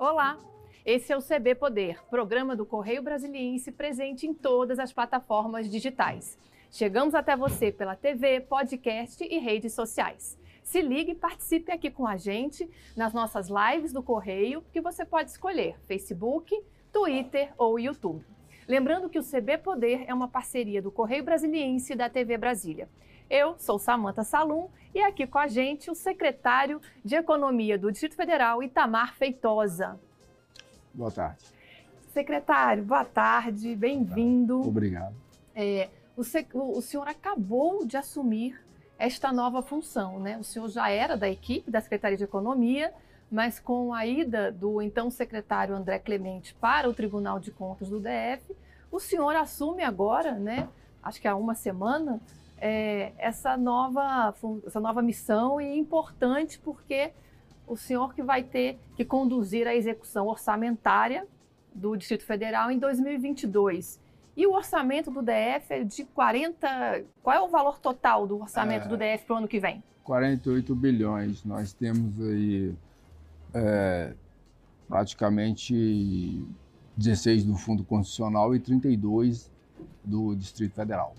Olá! 0.00 0.38
Esse 0.86 1.12
é 1.12 1.16
o 1.16 1.20
CB 1.20 1.56
Poder, 1.56 2.04
programa 2.08 2.54
do 2.54 2.64
Correio 2.64 3.02
Brasiliense 3.02 3.72
presente 3.72 4.28
em 4.28 4.32
todas 4.32 4.78
as 4.78 4.92
plataformas 4.92 5.68
digitais. 5.68 6.38
Chegamos 6.70 7.16
até 7.16 7.36
você 7.36 7.72
pela 7.72 7.96
TV, 7.96 8.38
podcast 8.42 9.24
e 9.24 9.38
redes 9.38 9.72
sociais. 9.72 10.38
Se 10.62 10.80
ligue 10.80 11.10
e 11.10 11.16
participe 11.16 11.72
aqui 11.72 11.90
com 11.90 12.06
a 12.06 12.16
gente 12.16 12.70
nas 12.96 13.12
nossas 13.12 13.48
lives 13.48 13.92
do 13.92 14.00
Correio, 14.00 14.62
que 14.72 14.80
você 14.80 15.04
pode 15.04 15.30
escolher 15.30 15.74
Facebook, 15.88 16.56
Twitter 16.92 17.52
ou 17.58 17.76
YouTube. 17.76 18.24
Lembrando 18.68 19.08
que 19.08 19.18
o 19.18 19.24
CB 19.24 19.58
Poder 19.58 20.04
é 20.06 20.14
uma 20.14 20.28
parceria 20.28 20.80
do 20.80 20.92
Correio 20.92 21.24
Brasiliense 21.24 21.94
e 21.94 21.96
da 21.96 22.08
TV 22.08 22.38
Brasília. 22.38 22.88
Eu 23.30 23.56
sou 23.58 23.78
Samanta 23.78 24.24
Salum 24.24 24.68
e 24.94 25.02
aqui 25.02 25.26
com 25.26 25.38
a 25.38 25.46
gente 25.46 25.90
o 25.90 25.94
secretário 25.94 26.80
de 27.04 27.14
Economia 27.14 27.78
do 27.78 27.92
Distrito 27.92 28.16
Federal, 28.16 28.62
Itamar 28.62 29.14
Feitosa. 29.16 30.00
Boa 30.94 31.10
tarde. 31.10 31.44
Secretário, 32.10 32.82
boa 32.82 33.04
tarde, 33.04 33.76
bem-vindo. 33.76 34.66
Obrigado. 34.66 35.14
É, 35.54 35.90
o, 36.16 36.22
o, 36.78 36.80
senhor 36.80 37.06
acabou 37.06 37.84
de 37.84 37.98
assumir 37.98 38.58
esta 38.98 39.30
nova 39.30 39.60
função, 39.60 40.18
né? 40.18 40.38
O 40.38 40.42
senhor 40.42 40.70
já 40.70 40.88
era 40.88 41.14
da 41.14 41.28
equipe 41.28 41.70
da 41.70 41.82
Secretaria 41.82 42.16
de 42.16 42.24
Economia, 42.24 42.94
mas 43.30 43.60
com 43.60 43.92
a 43.92 44.06
ida 44.06 44.50
do 44.50 44.80
então 44.80 45.10
secretário 45.10 45.76
André 45.76 45.98
Clemente 45.98 46.54
para 46.54 46.88
o 46.88 46.94
Tribunal 46.94 47.38
de 47.38 47.50
Contas 47.50 47.90
do 47.90 48.00
DF, 48.00 48.56
o 48.90 48.98
senhor 48.98 49.36
assume 49.36 49.82
agora, 49.82 50.32
né? 50.32 50.66
Acho 51.02 51.20
que 51.20 51.28
há 51.28 51.36
uma 51.36 51.54
semana, 51.54 52.18
é, 52.60 53.12
essa, 53.18 53.56
nova, 53.56 54.34
essa 54.66 54.80
nova 54.80 55.02
missão 55.02 55.60
e 55.60 55.78
importante 55.78 56.58
porque 56.58 57.12
o 57.66 57.76
senhor 57.76 58.14
que 58.14 58.22
vai 58.22 58.42
ter 58.42 58.78
que 58.96 59.04
conduzir 59.04 59.66
a 59.66 59.74
execução 59.74 60.26
orçamentária 60.26 61.26
do 61.74 61.96
Distrito 61.96 62.24
Federal 62.24 62.70
em 62.70 62.78
2022. 62.78 64.00
E 64.36 64.46
o 64.46 64.52
orçamento 64.52 65.10
do 65.10 65.20
DF 65.20 65.66
é 65.70 65.84
de 65.84 66.04
40. 66.04 67.04
Qual 67.22 67.36
é 67.36 67.40
o 67.40 67.48
valor 67.48 67.78
total 67.78 68.26
do 68.26 68.40
orçamento 68.40 68.86
é, 68.86 68.88
do 68.88 68.96
DF 68.96 69.24
para 69.26 69.34
o 69.34 69.38
ano 69.38 69.48
que 69.48 69.58
vem? 69.58 69.82
48 70.04 70.74
bilhões. 70.74 71.44
Nós 71.44 71.72
temos 71.72 72.20
aí 72.20 72.74
é, 73.52 74.14
praticamente 74.88 76.44
16 76.96 77.44
do 77.44 77.56
Fundo 77.56 77.84
Constitucional 77.84 78.54
e 78.54 78.60
32 78.60 79.50
do 80.04 80.34
Distrito 80.34 80.74
Federal. 80.74 81.14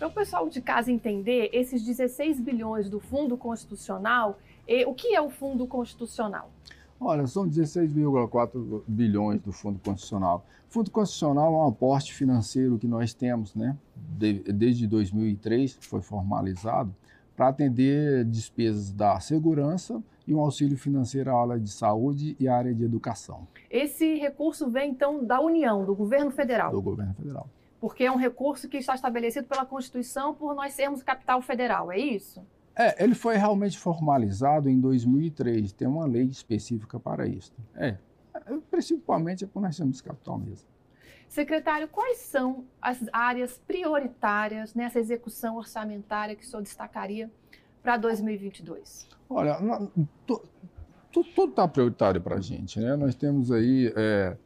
Para 0.00 0.08
o 0.08 0.12
pessoal 0.12 0.48
de 0.48 0.62
casa 0.62 0.90
entender, 0.90 1.50
esses 1.52 1.84
16 1.84 2.40
bilhões 2.40 2.88
do 2.88 2.98
Fundo 2.98 3.36
Constitucional, 3.36 4.38
o 4.86 4.94
que 4.94 5.14
é 5.14 5.20
o 5.20 5.28
Fundo 5.28 5.66
Constitucional? 5.66 6.50
Olha, 6.98 7.26
são 7.26 7.46
16,4 7.46 8.82
bilhões 8.88 9.42
do 9.42 9.52
Fundo 9.52 9.78
Constitucional. 9.78 10.46
O 10.70 10.72
Fundo 10.72 10.90
Constitucional 10.90 11.52
é 11.52 11.56
um 11.58 11.66
aporte 11.66 12.14
financeiro 12.14 12.78
que 12.78 12.88
nós 12.88 13.12
temos, 13.12 13.54
né? 13.54 13.76
desde 13.94 14.86
2003, 14.86 15.76
foi 15.82 16.00
formalizado, 16.00 16.96
para 17.36 17.48
atender 17.48 18.24
despesas 18.24 18.90
da 18.92 19.20
segurança 19.20 20.02
e 20.26 20.32
um 20.32 20.40
auxílio 20.40 20.78
financeiro 20.78 21.30
à 21.30 21.42
área 21.42 21.60
de 21.60 21.70
saúde 21.70 22.34
e 22.40 22.48
à 22.48 22.56
área 22.56 22.74
de 22.74 22.82
educação. 22.82 23.46
Esse 23.70 24.14
recurso 24.14 24.70
vem, 24.70 24.92
então, 24.92 25.22
da 25.22 25.42
União, 25.42 25.84
do 25.84 25.94
governo 25.94 26.30
federal? 26.30 26.72
Do 26.72 26.80
governo 26.80 27.12
federal 27.12 27.46
porque 27.80 28.04
é 28.04 28.12
um 28.12 28.16
recurso 28.16 28.68
que 28.68 28.76
está 28.76 28.94
estabelecido 28.94 29.46
pela 29.46 29.64
Constituição 29.64 30.34
por 30.34 30.54
nós 30.54 30.74
sermos 30.74 31.02
capital 31.02 31.40
federal, 31.40 31.90
é 31.90 31.98
isso? 31.98 32.44
É, 32.76 33.02
ele 33.02 33.14
foi 33.14 33.36
realmente 33.36 33.78
formalizado 33.78 34.68
em 34.68 34.78
2003, 34.78 35.72
tem 35.72 35.88
uma 35.88 36.06
lei 36.06 36.24
específica 36.24 37.00
para 37.00 37.26
isso. 37.26 37.52
É, 37.74 37.96
principalmente 38.70 39.44
é 39.44 39.46
por 39.46 39.60
nós 39.60 39.76
sermos 39.76 40.00
capital 40.00 40.38
mesmo. 40.38 40.68
Secretário, 41.28 41.88
quais 41.88 42.18
são 42.18 42.64
as 42.82 42.98
áreas 43.12 43.60
prioritárias 43.66 44.74
nessa 44.74 44.98
execução 44.98 45.56
orçamentária 45.56 46.34
que 46.34 46.42
o 46.42 46.46
senhor 46.46 46.62
destacaria 46.62 47.30
para 47.82 47.96
2022? 47.96 49.08
Olha, 49.28 49.56
tudo 51.12 51.50
está 51.50 51.68
prioritário 51.68 52.20
para 52.20 52.36
a 52.36 52.40
gente. 52.40 52.80
Né? 52.80 52.96
Nós 52.96 53.14
temos 53.14 53.52
aí, 53.52 53.92
é, 53.96 54.36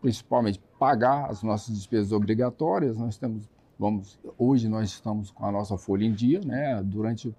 principalmente, 0.00 0.60
pagar 0.78 1.30
as 1.30 1.42
nossas 1.42 1.74
despesas 1.74 2.12
obrigatórias. 2.12 2.96
Nós 2.96 3.16
temos, 3.16 3.48
vamos, 3.78 4.18
hoje 4.38 4.68
nós 4.68 4.90
estamos 4.90 5.30
com 5.30 5.44
a 5.44 5.52
nossa 5.52 5.76
folha 5.76 6.04
em 6.04 6.12
dia, 6.12 6.40
né? 6.44 6.82
Durante, 6.82 7.34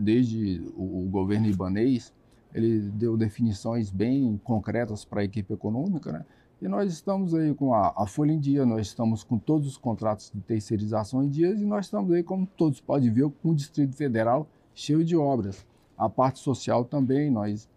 desde 0.00 0.62
o, 0.76 1.08
governo 1.10 1.46
ibanês, 1.46 2.12
ele 2.54 2.80
deu 2.80 3.16
definições 3.16 3.90
bem 3.90 4.40
concretas 4.44 5.04
para 5.04 5.20
a 5.20 5.24
equipe 5.24 5.52
econômica, 5.52 6.12
né? 6.12 6.24
E 6.60 6.68
nós 6.68 6.90
estamos 6.90 7.34
aí 7.34 7.54
com 7.54 7.74
a, 7.74 7.92
a, 7.94 8.06
folha 8.06 8.32
em 8.32 8.38
dia, 8.38 8.64
nós 8.64 8.86
estamos 8.86 9.22
com 9.22 9.38
todos 9.38 9.66
os 9.66 9.76
contratos 9.76 10.30
de 10.34 10.40
terceirização 10.40 11.22
em 11.22 11.28
dias 11.28 11.60
e 11.60 11.66
nós 11.66 11.84
estamos 11.84 12.10
aí, 12.12 12.22
como 12.22 12.46
todos 12.46 12.80
podem 12.80 13.12
ver, 13.12 13.30
com 13.42 13.50
o 13.50 13.54
Distrito 13.54 13.94
Federal 13.94 14.48
cheio 14.74 15.04
de 15.04 15.14
obras. 15.14 15.66
A 15.98 16.08
parte 16.08 16.38
social 16.38 16.82
também, 16.82 17.30
nós 17.30 17.68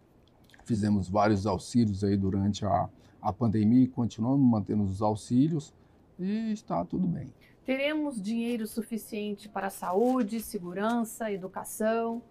fizemos 0.63 1.09
vários 1.09 1.45
auxílios 1.45 2.05
aí 2.05 2.16
durante 2.16 2.66
a, 2.66 2.87
a 3.22 3.34
pandemia 3.34 3.84
e 3.84 3.88
continuamos 3.88 4.46
mantendo 4.46 4.84
os 4.84 5.02
auxílios 5.02 5.74
e 6.18 6.52
está 6.52 6.84
tudo 6.85 7.07
bem. 7.07 7.34
Teremos 7.66 8.22
dinheiro 8.22 8.66
suficiente 8.66 9.47
para 9.47 9.69
saúde, 9.69 10.40
segurança, 10.40 11.31
educação? 11.31 12.22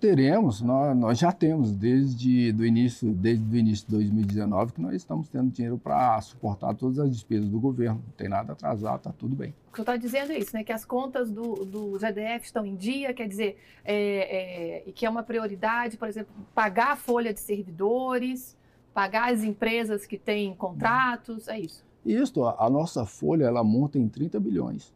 Teremos, 0.00 0.60
nós, 0.60 0.96
nós 0.96 1.18
já 1.18 1.32
temos 1.32 1.72
desde 1.72 2.52
do 2.52 2.66
início, 2.66 3.12
desde 3.12 3.42
o 3.42 3.56
início 3.56 3.86
de 3.86 3.92
2019 3.92 4.72
que 4.72 4.80
nós 4.80 4.94
estamos 4.96 5.28
tendo 5.28 5.50
dinheiro 5.50 5.78
para 5.78 6.20
suportar 6.20 6.74
todas 6.74 6.98
as 6.98 7.10
despesas 7.10 7.48
do 7.48 7.58
governo. 7.58 8.02
Não 8.04 8.12
tem 8.14 8.28
nada 8.28 8.52
atrasado, 8.52 8.96
está 8.96 9.12
tudo 9.12 9.34
bem. 9.34 9.54
O 9.70 9.72
que 9.72 9.80
eu 9.80 9.82
está 9.82 9.96
dizendo 9.96 10.32
é 10.32 10.38
isso, 10.38 10.54
né? 10.54 10.62
Que 10.62 10.72
as 10.72 10.84
contas 10.84 11.30
do, 11.30 11.64
do 11.64 11.96
GDF 11.98 12.44
estão 12.44 12.66
em 12.66 12.76
dia, 12.76 13.14
quer 13.14 13.28
dizer, 13.28 13.56
é, 13.84 13.94
é, 13.94 14.82
e 14.86 14.92
que 14.92 15.06
é 15.06 15.08
uma 15.08 15.22
prioridade, 15.22 15.96
por 15.96 16.06
exemplo, 16.06 16.34
pagar 16.54 16.92
a 16.92 16.96
folha 16.96 17.32
de 17.32 17.40
servidores, 17.40 18.54
pagar 18.94 19.32
as 19.32 19.42
empresas 19.42 20.06
que 20.06 20.16
têm 20.16 20.54
contratos, 20.54 21.48
é 21.48 21.58
isso? 21.58 21.84
Isso, 22.06 22.44
a, 22.44 22.70
nossa 22.70 23.04
folha 23.04 23.44
ela 23.44 23.64
monta 23.64 23.98
em 23.98 24.08
30 24.08 24.38
bilhões. 24.38 24.94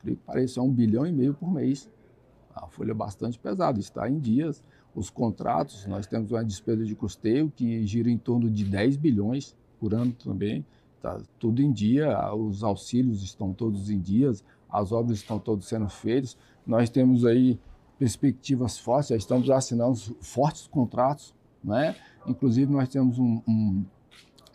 Creio 0.00 0.16
que 0.16 0.22
parece 0.24 0.58
um 0.58 0.72
bilhão 0.72 1.06
e 1.06 1.12
meio 1.12 1.34
por 1.34 1.52
mês. 1.52 1.90
A 2.54 2.66
folha 2.66 2.92
é 2.92 2.94
bastante 2.94 3.38
pesada, 3.38 3.78
está 3.78 4.08
em 4.08 4.18
dias. 4.18 4.64
Os 4.94 5.10
contratos, 5.10 5.86
nós 5.86 6.06
temos 6.06 6.30
uma 6.32 6.42
despesa 6.42 6.84
de 6.84 6.94
custeio 6.94 7.52
que 7.54 7.86
gira 7.86 8.08
em 8.08 8.16
torno 8.16 8.50
de 8.50 8.64
10 8.64 8.96
bilhões 8.96 9.54
por 9.78 9.92
ano 9.92 10.12
também. 10.12 10.64
Está 10.96 11.20
tudo 11.38 11.60
em 11.60 11.70
dia, 11.70 12.34
os 12.34 12.64
auxílios 12.64 13.22
estão 13.22 13.52
todos 13.52 13.90
em 13.90 14.00
dias, 14.00 14.42
as 14.70 14.92
obras 14.92 15.18
estão 15.18 15.38
todas 15.38 15.66
sendo 15.66 15.88
feitas. 15.88 16.36
Nós 16.66 16.88
temos 16.88 17.24
aí 17.24 17.60
perspectivas 17.98 18.78
fortes, 18.78 19.10
já 19.10 19.16
estamos 19.16 19.50
assinando 19.50 19.96
fortes 20.20 20.66
contratos, 20.66 21.34
né? 21.62 21.96
Inclusive, 22.26 22.72
nós 22.72 22.88
temos 22.88 23.18
um, 23.18 23.40
um, 23.46 23.84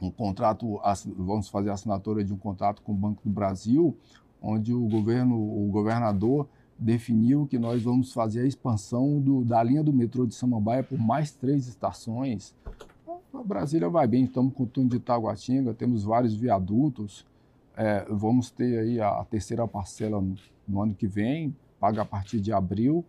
um 0.01 0.12
contrato, 0.12 0.79
vamos 1.17 1.50
fazer 1.50 1.69
a 1.69 1.73
assinatura 1.73 2.23
de 2.23 2.34
um 2.34 2.38
contrato 2.38 2.81
com 2.81 2.91
o 2.91 2.95
Banco 2.95 3.22
do 3.23 3.29
Brasil, 3.29 3.95
onde 4.41 4.73
o 4.73 4.88
governo, 4.88 5.35
o 5.35 5.69
governador 5.72 6.47
definiu 6.78 7.45
que 7.45 7.59
nós 7.59 7.84
vamos 7.84 8.12
fazer 8.12 8.41
a 8.41 8.47
expansão 8.47 9.19
do, 9.19 9.45
da 9.45 9.62
linha 9.62 9.84
do 9.84 9.94
metrô 9.94 10.25
de 10.25 10.34
Samambaia 10.34 10.81
por 10.81 10.97
mais 10.97 11.31
três 11.31 11.67
estações. 11.67 12.56
A 13.33 13.44
Brasília 13.44 13.88
vai 13.88 14.07
bem, 14.07 14.23
estamos 14.23 14.53
com 14.53 14.63
o 14.63 14.66
túnel 14.66 14.89
de 14.89 14.95
Itaguatinga, 14.97 15.73
temos 15.73 16.03
vários 16.03 16.33
viadutos, 16.33 17.25
é, 17.78 18.06
vamos 18.09 18.50
ter 18.50 18.79
aí 18.79 19.00
a 19.00 19.23
terceira 19.23 19.68
parcela 19.68 20.19
no, 20.19 20.35
no 20.68 20.81
ano 20.81 20.94
que 20.94 21.07
vem, 21.07 21.56
paga 21.79 22.01
a 22.01 22.06
partir 22.06 22.39
de 22.39 22.51
abril, 22.51 23.06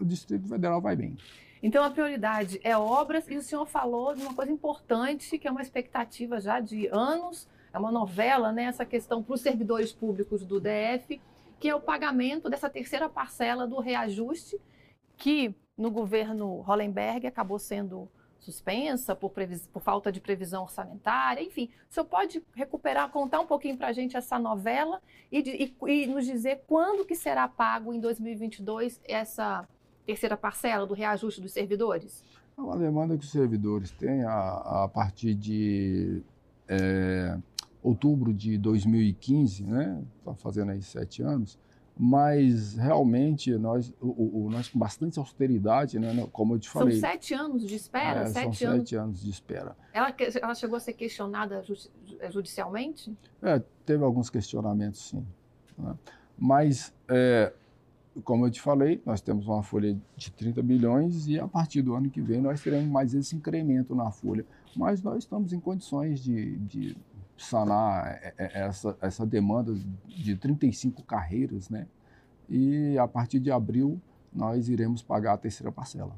o 0.00 0.04
Distrito 0.04 0.48
Federal 0.48 0.80
vai 0.80 0.96
bem. 0.96 1.16
Então 1.62 1.82
a 1.82 1.90
prioridade 1.90 2.60
é 2.62 2.76
obras 2.76 3.28
e 3.28 3.36
o 3.36 3.42
senhor 3.42 3.66
falou 3.66 4.14
de 4.14 4.22
uma 4.22 4.34
coisa 4.34 4.52
importante 4.52 5.38
que 5.38 5.48
é 5.48 5.50
uma 5.50 5.62
expectativa 5.62 6.40
já 6.40 6.60
de 6.60 6.86
anos, 6.88 7.48
é 7.72 7.78
uma 7.78 7.90
novela, 7.90 8.52
né, 8.52 8.64
essa 8.64 8.84
questão 8.84 9.22
para 9.22 9.34
os 9.34 9.40
servidores 9.40 9.92
públicos 9.92 10.44
do 10.44 10.60
DF, 10.60 11.20
que 11.58 11.68
é 11.68 11.74
o 11.74 11.80
pagamento 11.80 12.48
dessa 12.48 12.70
terceira 12.70 13.08
parcela 13.08 13.66
do 13.66 13.80
reajuste 13.80 14.60
que 15.16 15.54
no 15.76 15.90
governo 15.90 16.60
Hollenberg 16.60 17.26
acabou 17.26 17.58
sendo 17.58 18.08
suspensa 18.38 19.14
por, 19.14 19.32
por, 19.72 19.82
falta 19.82 20.12
de 20.12 20.20
previsão 20.20 20.62
orçamentária, 20.62 21.42
enfim. 21.42 21.68
O 21.90 21.92
senhor 21.92 22.06
pode 22.06 22.42
recuperar, 22.54 23.10
contar 23.10 23.40
um 23.40 23.46
pouquinho 23.46 23.76
para 23.76 23.88
a 23.88 23.92
gente 23.92 24.16
essa 24.16 24.38
novela 24.38 25.00
e, 25.30 25.38
e, 25.38 25.74
e, 25.86 26.06
nos 26.06 26.24
dizer 26.24 26.62
quando 26.66 27.04
que 27.04 27.14
será 27.14 27.48
pago 27.48 27.92
em 27.92 28.00
2022 28.00 29.00
essa 29.04 29.68
terceira 30.06 30.36
parcela 30.36 30.86
do 30.86 30.94
reajuste 30.94 31.40
dos 31.40 31.52
servidores? 31.52 32.24
É 32.56 32.60
uma 32.60 32.76
demanda 32.76 33.16
que 33.16 33.24
os 33.24 33.30
servidores 33.30 33.90
têm 33.90 34.24
a, 34.24 34.84
a 34.84 34.88
partir 34.88 35.34
de 35.34 36.22
é, 36.66 37.38
outubro 37.82 38.32
de 38.32 38.58
2015, 38.58 39.64
né? 39.64 40.02
Está 40.18 40.34
fazendo 40.34 40.72
aí 40.72 40.82
sete 40.82 41.22
anos. 41.22 41.58
Mas 41.98 42.76
realmente 42.76 43.52
nós, 43.56 43.92
o, 44.00 44.44
o, 44.44 44.50
nós 44.50 44.68
com 44.68 44.78
bastante 44.78 45.18
austeridade, 45.18 45.98
né, 45.98 46.28
como 46.32 46.54
eu 46.54 46.58
te 46.60 46.70
falei. 46.70 46.92
São 46.92 47.10
sete 47.10 47.34
anos 47.34 47.66
de 47.66 47.74
espera? 47.74 48.20
É, 48.20 48.26
sete 48.26 48.58
são 48.58 48.70
anos. 48.70 48.82
sete 48.82 48.96
anos 48.96 49.20
de 49.20 49.30
espera. 49.30 49.76
Ela, 49.92 50.14
ela 50.40 50.54
chegou 50.54 50.76
a 50.76 50.80
ser 50.80 50.92
questionada 50.92 51.64
judicialmente? 52.30 53.16
É, 53.42 53.60
teve 53.84 54.04
alguns 54.04 54.30
questionamentos, 54.30 55.08
sim. 55.08 55.26
Né? 55.76 55.96
Mas, 56.38 56.94
é, 57.08 57.52
como 58.22 58.46
eu 58.46 58.50
te 58.50 58.60
falei, 58.60 59.02
nós 59.04 59.20
temos 59.20 59.48
uma 59.48 59.64
folha 59.64 59.96
de 60.16 60.30
30 60.30 60.62
bilhões 60.62 61.26
e 61.26 61.38
a 61.40 61.48
partir 61.48 61.82
do 61.82 61.96
ano 61.96 62.08
que 62.08 62.20
vem 62.20 62.40
nós 62.40 62.62
teremos 62.62 62.88
mais 62.88 63.12
esse 63.12 63.34
incremento 63.34 63.92
na 63.96 64.12
folha. 64.12 64.46
Mas 64.76 65.02
nós 65.02 65.24
estamos 65.24 65.52
em 65.52 65.58
condições 65.58 66.20
de, 66.20 66.56
de 66.58 66.96
sanar 67.38 68.18
é, 68.22 68.34
é, 68.36 68.50
essa, 68.60 68.96
essa 69.00 69.26
demanda 69.26 69.74
de 70.06 70.36
35 70.36 71.02
carreiras, 71.02 71.70
né? 71.70 71.86
E 72.48 72.98
a 72.98 73.06
partir 73.06 73.38
de 73.38 73.50
abril 73.50 74.00
nós 74.32 74.68
iremos 74.68 75.02
pagar 75.02 75.34
a 75.34 75.38
terceira 75.38 75.72
parcela. 75.72 76.16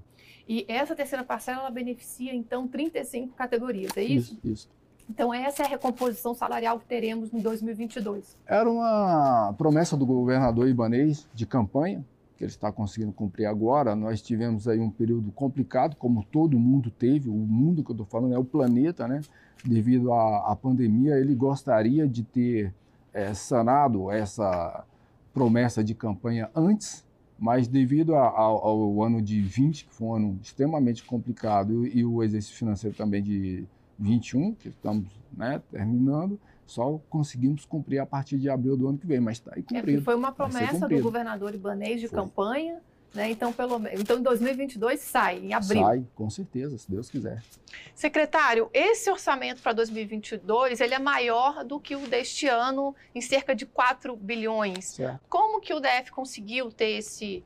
E 0.49 0.65
essa 0.69 0.97
terceira 0.97 1.25
parcela 1.25 1.61
ela 1.61 1.71
beneficia 1.71 2.35
então 2.35 2.67
35 2.67 3.35
categorias, 3.35 3.97
é 3.97 4.03
isso? 4.03 4.35
Isso, 4.35 4.41
isso. 4.45 4.71
Então 5.09 5.35
essa 5.35 5.63
é 5.63 5.67
a 5.67 5.69
recomposição 5.69 6.35
salarial 6.35 6.79
que 6.79 6.87
teremos 6.87 7.33
em 7.33 7.41
2022. 7.41 8.37
Era 8.47 8.71
uma 8.71 9.53
promessa 9.59 9.97
do 9.97 10.07
governador 10.07 10.69
Ibanês 10.69 11.29
de 11.35 11.47
campanha, 11.47 12.05
que 12.41 12.45
ele 12.45 12.51
está 12.51 12.73
conseguindo 12.73 13.13
cumprir 13.13 13.45
agora. 13.45 13.95
Nós 13.95 14.23
tivemos 14.23 14.67
aí 14.67 14.81
um 14.81 14.91
período 14.91 15.31
complicado, 15.31 15.95
como 15.95 16.25
todo 16.25 16.59
mundo 16.59 16.91
teve, 16.91 17.29
o 17.29 17.35
mundo 17.35 17.85
que 17.85 17.91
eu 17.91 17.93
estou 17.93 18.07
falando 18.07 18.35
é 18.35 18.39
o 18.39 18.45
planeta, 18.45 19.07
né? 19.07 19.21
Devido 19.63 20.11
à, 20.11 20.51
à 20.51 20.57
pandemia, 20.57 21.19
ele 21.19 21.35
gostaria 21.35 22.09
de 22.09 22.25
ter 22.25 22.75
é, 23.13 23.35
sanado 23.35 24.11
essa 24.11 24.87
promessa 25.35 25.85
de 25.85 25.95
campanha 25.95 26.51
antes, 26.57 27.07
mas 27.39 27.69
devido 27.69 28.15
a, 28.15 28.27
ao, 28.27 28.67
ao, 28.67 29.03
ano 29.03 29.21
de 29.21 29.39
20, 29.43 29.85
que 29.85 29.95
foi 29.95 30.07
um 30.09 30.15
ano 30.15 30.39
extremamente 30.43 31.05
complicado, 31.05 31.87
e, 31.87 31.99
e 31.99 32.05
o 32.07 32.23
exercício 32.23 32.57
financeiro 32.57 32.97
também 32.97 33.23
de 33.23 33.67
21, 33.99 34.55
que 34.55 34.71
estamos 34.71 35.11
né, 35.31 35.61
terminando, 35.71 36.41
só 36.71 37.01
conseguimos 37.11 37.65
cumprir 37.65 37.99
a 37.99 38.07
partir 38.07 38.39
de 38.39 38.49
abril 38.49 38.77
do 38.77 38.89
ano 38.89 38.97
que 38.97 39.07
vem, 39.07 39.19
mas 39.19 39.39
está 39.39 39.53
aí 39.55 39.63
cumprido. 39.63 40.01
É, 40.01 40.05
foi 40.05 40.15
uma 40.15 40.31
promessa 40.31 40.89
do 40.89 41.01
governador 41.01 41.53
Ibanês 41.53 42.01
de 42.01 42.07
foi. 42.07 42.17
campanha, 42.17 42.81
né? 43.13 43.29
Então, 43.29 43.53
pelo, 43.53 43.81
então, 43.89 44.19
em 44.19 44.23
2022 44.23 45.01
sai, 45.01 45.39
em 45.39 45.53
abril. 45.53 45.83
Sai, 45.83 46.05
com 46.15 46.31
certeza, 46.31 46.79
se 46.79 46.89
Deus 46.89 47.11
quiser. 47.11 47.43
Secretário, 47.93 48.71
esse 48.73 49.11
orçamento 49.11 49.61
para 49.61 49.73
2022 49.73 50.81
ele 50.81 50.95
é 50.95 50.99
maior 51.01 51.65
do 51.65 51.81
que 51.81 51.97
o 51.97 52.07
deste 52.07 52.47
ano, 52.47 52.95
em 53.13 53.21
cerca 53.21 53.53
de 53.53 53.67
4 53.67 54.15
bilhões. 54.15 54.85
Certo. 54.91 55.21
Como 55.29 55.61
que 55.61 55.75
o 55.75 55.81
DF 55.81 56.13
conseguiu 56.13 56.71
ter 56.71 56.99
esse 56.99 57.43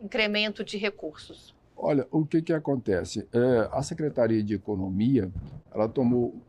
incremento 0.00 0.64
de 0.64 0.78
recursos? 0.78 1.54
Olha, 1.76 2.06
o 2.10 2.24
que, 2.24 2.40
que 2.40 2.52
acontece? 2.54 3.28
É, 3.32 3.68
a 3.70 3.82
Secretaria 3.82 4.42
de 4.42 4.54
Economia, 4.54 5.30
ela 5.74 5.88
tomou 5.88 6.40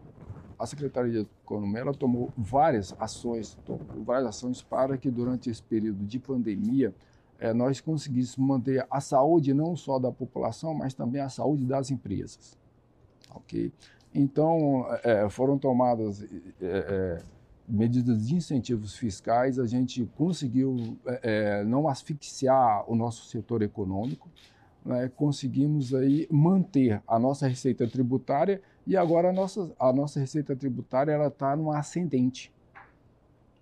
a 0.64 0.66
Secretaria 0.66 1.12
de 1.12 1.28
Economia 1.44 1.82
ela 1.82 1.94
tomou 1.94 2.32
várias 2.38 2.96
ações, 2.98 3.58
várias 3.98 4.30
ações 4.30 4.62
para 4.62 4.98
que 4.98 5.12
durante 5.12 5.50
esse 5.50 5.62
período 5.62 6.06
de 6.06 6.18
pandemia 6.18 6.96
é, 7.38 7.54
nós 7.54 7.82
conseguíssemos 7.82 8.48
manter 8.48 8.88
a 8.90 9.02
saúde 9.02 9.54
não 9.54 9.76
só 9.76 10.00
da 10.00 10.10
população, 10.10 10.74
mas 10.74 10.94
também 10.94 11.22
a 11.22 11.28
saúde 11.28 11.66
das 11.66 11.92
empresas. 11.92 12.58
Ok? 13.36 13.74
Então 14.16 14.88
é, 15.04 15.28
foram 15.30 15.58
tomadas 15.58 16.26
medidas 17.68 18.26
de 18.26 18.36
incentivos 18.36 18.96
fiscais, 18.96 19.60
a 19.60 19.66
gente 19.66 20.10
conseguiu 20.16 20.98
não 21.66 21.90
asfixiar 21.90 22.90
o 22.90 22.96
nosso 22.96 23.26
setor 23.26 23.62
econômico, 23.62 24.30
né, 24.86 25.10
conseguimos 25.16 25.94
aí 25.94 26.28
manter 26.30 27.02
a 27.08 27.18
nossa 27.18 27.48
receita 27.48 27.88
tributária 27.88 28.62
e 28.86 28.98
agora 28.98 29.30
a 29.30 29.34
nossa, 29.34 29.74
a 29.80 29.94
nossa 29.94 30.20
receita 30.20 30.56
tributária 30.56 31.12
ela 31.12 31.28
está 31.28 31.56
numa 31.56 31.78
ascendente. 31.78 32.52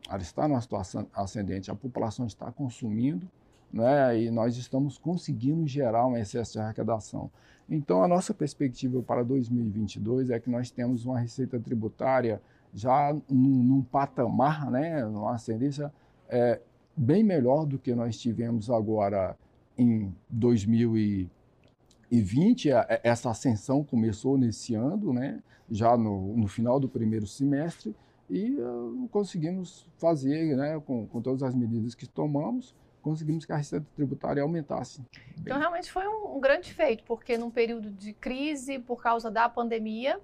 Ela 0.09 0.21
está 0.21 0.47
numa 0.47 0.59
situação 0.59 1.07
ascendente. 1.13 1.69
A 1.69 1.75
população 1.75 2.25
está 2.25 2.51
consumindo 2.51 3.29
né, 3.71 4.19
e 4.19 4.31
nós 4.31 4.57
estamos 4.57 4.97
conseguindo 4.97 5.67
gerar 5.67 6.05
um 6.07 6.17
excesso 6.17 6.53
de 6.53 6.59
arrecadação. 6.59 7.29
Então, 7.69 8.03
a 8.03 8.07
nossa 8.07 8.33
perspectiva 8.33 9.01
para 9.01 9.23
2022 9.23 10.29
é 10.29 10.39
que 10.39 10.49
nós 10.49 10.69
temos 10.71 11.05
uma 11.05 11.19
receita 11.19 11.59
tributária 11.59 12.41
já 12.73 13.13
num, 13.29 13.63
num 13.63 13.81
patamar, 13.81 14.69
né, 14.69 15.05
numa 15.05 15.35
ascendência 15.35 15.93
é, 16.27 16.59
bem 16.95 17.23
melhor 17.23 17.65
do 17.65 17.77
que 17.77 17.93
nós 17.93 18.19
tivemos 18.19 18.69
agora 18.69 19.37
em 19.81 20.15
2020, 20.29 22.69
essa 23.03 23.29
ascensão 23.29 23.83
começou 23.83 24.37
nesse 24.37 24.75
ano, 24.75 25.13
né? 25.13 25.41
já 25.71 25.95
no, 25.95 26.35
no 26.35 26.47
final 26.47 26.79
do 26.79 26.89
primeiro 26.89 27.25
semestre, 27.25 27.95
e 28.29 28.51
uh, 28.51 29.07
conseguimos 29.11 29.87
fazer, 29.97 30.55
né, 30.55 30.81
com, 30.85 31.07
com 31.07 31.21
todas 31.21 31.43
as 31.43 31.55
medidas 31.55 31.95
que 31.95 32.07
tomamos, 32.07 32.75
conseguimos 33.01 33.45
que 33.45 33.51
a 33.51 33.55
receita 33.55 33.85
tributária 33.95 34.43
aumentasse. 34.43 35.01
Então, 35.39 35.57
realmente 35.57 35.91
foi 35.91 36.07
um, 36.07 36.37
um, 36.37 36.39
grande 36.39 36.73
feito, 36.73 37.03
porque 37.03 37.37
num 37.37 37.49
período 37.49 37.89
de 37.89 38.13
crise, 38.13 38.79
por 38.79 39.01
causa 39.01 39.31
da 39.31 39.49
pandemia, 39.49 40.19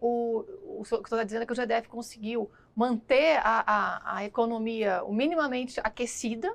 o, 0.00 0.44
o 0.78 0.84
senhor 0.84 1.02
está 1.02 1.22
dizendo 1.22 1.42
é 1.42 1.46
que 1.46 1.52
o 1.52 1.56
GDF 1.56 1.88
conseguiu 1.88 2.50
manter 2.74 3.36
a, 3.38 3.64
a, 3.66 4.16
a 4.16 4.24
economia 4.24 5.02
minimamente 5.08 5.80
aquecida, 5.82 6.54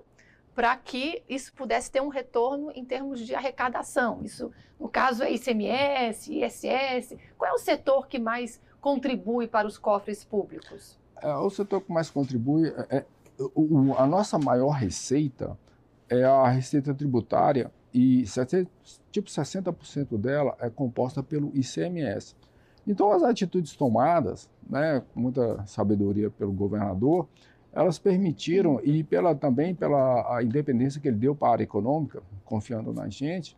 para 0.59 0.75
que 0.75 1.23
isso 1.29 1.53
pudesse 1.53 1.89
ter 1.89 2.01
um 2.01 2.09
retorno 2.09 2.69
em 2.75 2.83
termos 2.83 3.25
de 3.25 3.33
arrecadação. 3.33 4.19
Isso, 4.25 4.51
no 4.77 4.89
caso, 4.89 5.23
é 5.23 5.31
ICMS, 5.31 6.33
ISS. 6.33 7.15
Qual 7.37 7.49
é 7.49 7.53
o 7.53 7.57
setor 7.57 8.09
que 8.09 8.19
mais 8.19 8.59
contribui 8.81 9.47
para 9.47 9.65
os 9.65 9.77
cofres 9.77 10.25
públicos? 10.25 10.99
É, 11.21 11.33
o 11.33 11.49
setor 11.49 11.79
que 11.79 11.89
mais 11.89 12.09
contribui 12.09 12.67
é, 12.89 12.97
é 12.97 13.05
o, 13.55 13.93
a 13.97 14.05
nossa 14.05 14.37
maior 14.37 14.71
receita 14.71 15.57
é 16.09 16.25
a 16.25 16.49
receita 16.49 16.93
tributária 16.93 17.71
e 17.93 18.25
tipo 19.11 19.29
60% 19.29 20.17
dela 20.17 20.57
é 20.59 20.69
composta 20.69 21.23
pelo 21.23 21.55
ICMS. 21.55 22.35
Então 22.85 23.13
as 23.13 23.23
atitudes 23.23 23.77
tomadas, 23.77 24.49
né, 24.69 25.01
muita 25.15 25.65
sabedoria 25.65 26.29
pelo 26.29 26.51
governador, 26.51 27.29
elas 27.73 27.99
permitiram, 27.99 28.79
e 28.83 29.03
pela, 29.03 29.35
também 29.35 29.75
pela 29.75 30.37
a 30.37 30.43
independência 30.43 30.99
que 30.99 31.07
ele 31.07 31.17
deu 31.17 31.35
para 31.35 31.49
a 31.49 31.51
área 31.51 31.63
econômica, 31.63 32.21
confiando 32.43 32.91
na 32.91 33.07
gente, 33.09 33.55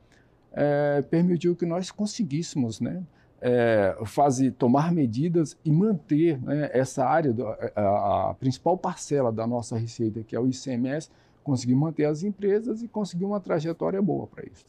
é, 0.52 1.02
permitiu 1.02 1.56
que 1.56 1.66
nós 1.66 1.92
conseguíssemos 1.92 2.82
né, 2.82 3.04
é, 3.42 3.98
fazer, 4.06 4.52
tomar 4.52 4.92
medidas 4.92 5.58
e 5.64 5.72
manter 5.72 6.42
né, 6.42 6.70
essa 6.74 7.06
área, 7.06 7.34
do, 7.34 7.48
a, 7.48 8.30
a, 8.30 8.34
principal 8.36 8.78
parcela 8.78 9.32
da 9.32 9.48
nossa 9.48 9.78
receita, 9.78 10.24
que 10.24 10.36
é 10.36 10.40
o 10.40 10.48
ICMS, 10.48 11.10
conseguir 11.44 11.76
manter 11.76 12.06
as 12.06 12.22
empresas 12.22 12.84
e 12.84 12.88
conseguir 12.88 13.26
uma 13.26 13.40
trajetória 13.40 14.02
boa 14.02 14.28
para 14.28 14.46
isso. 14.46 14.66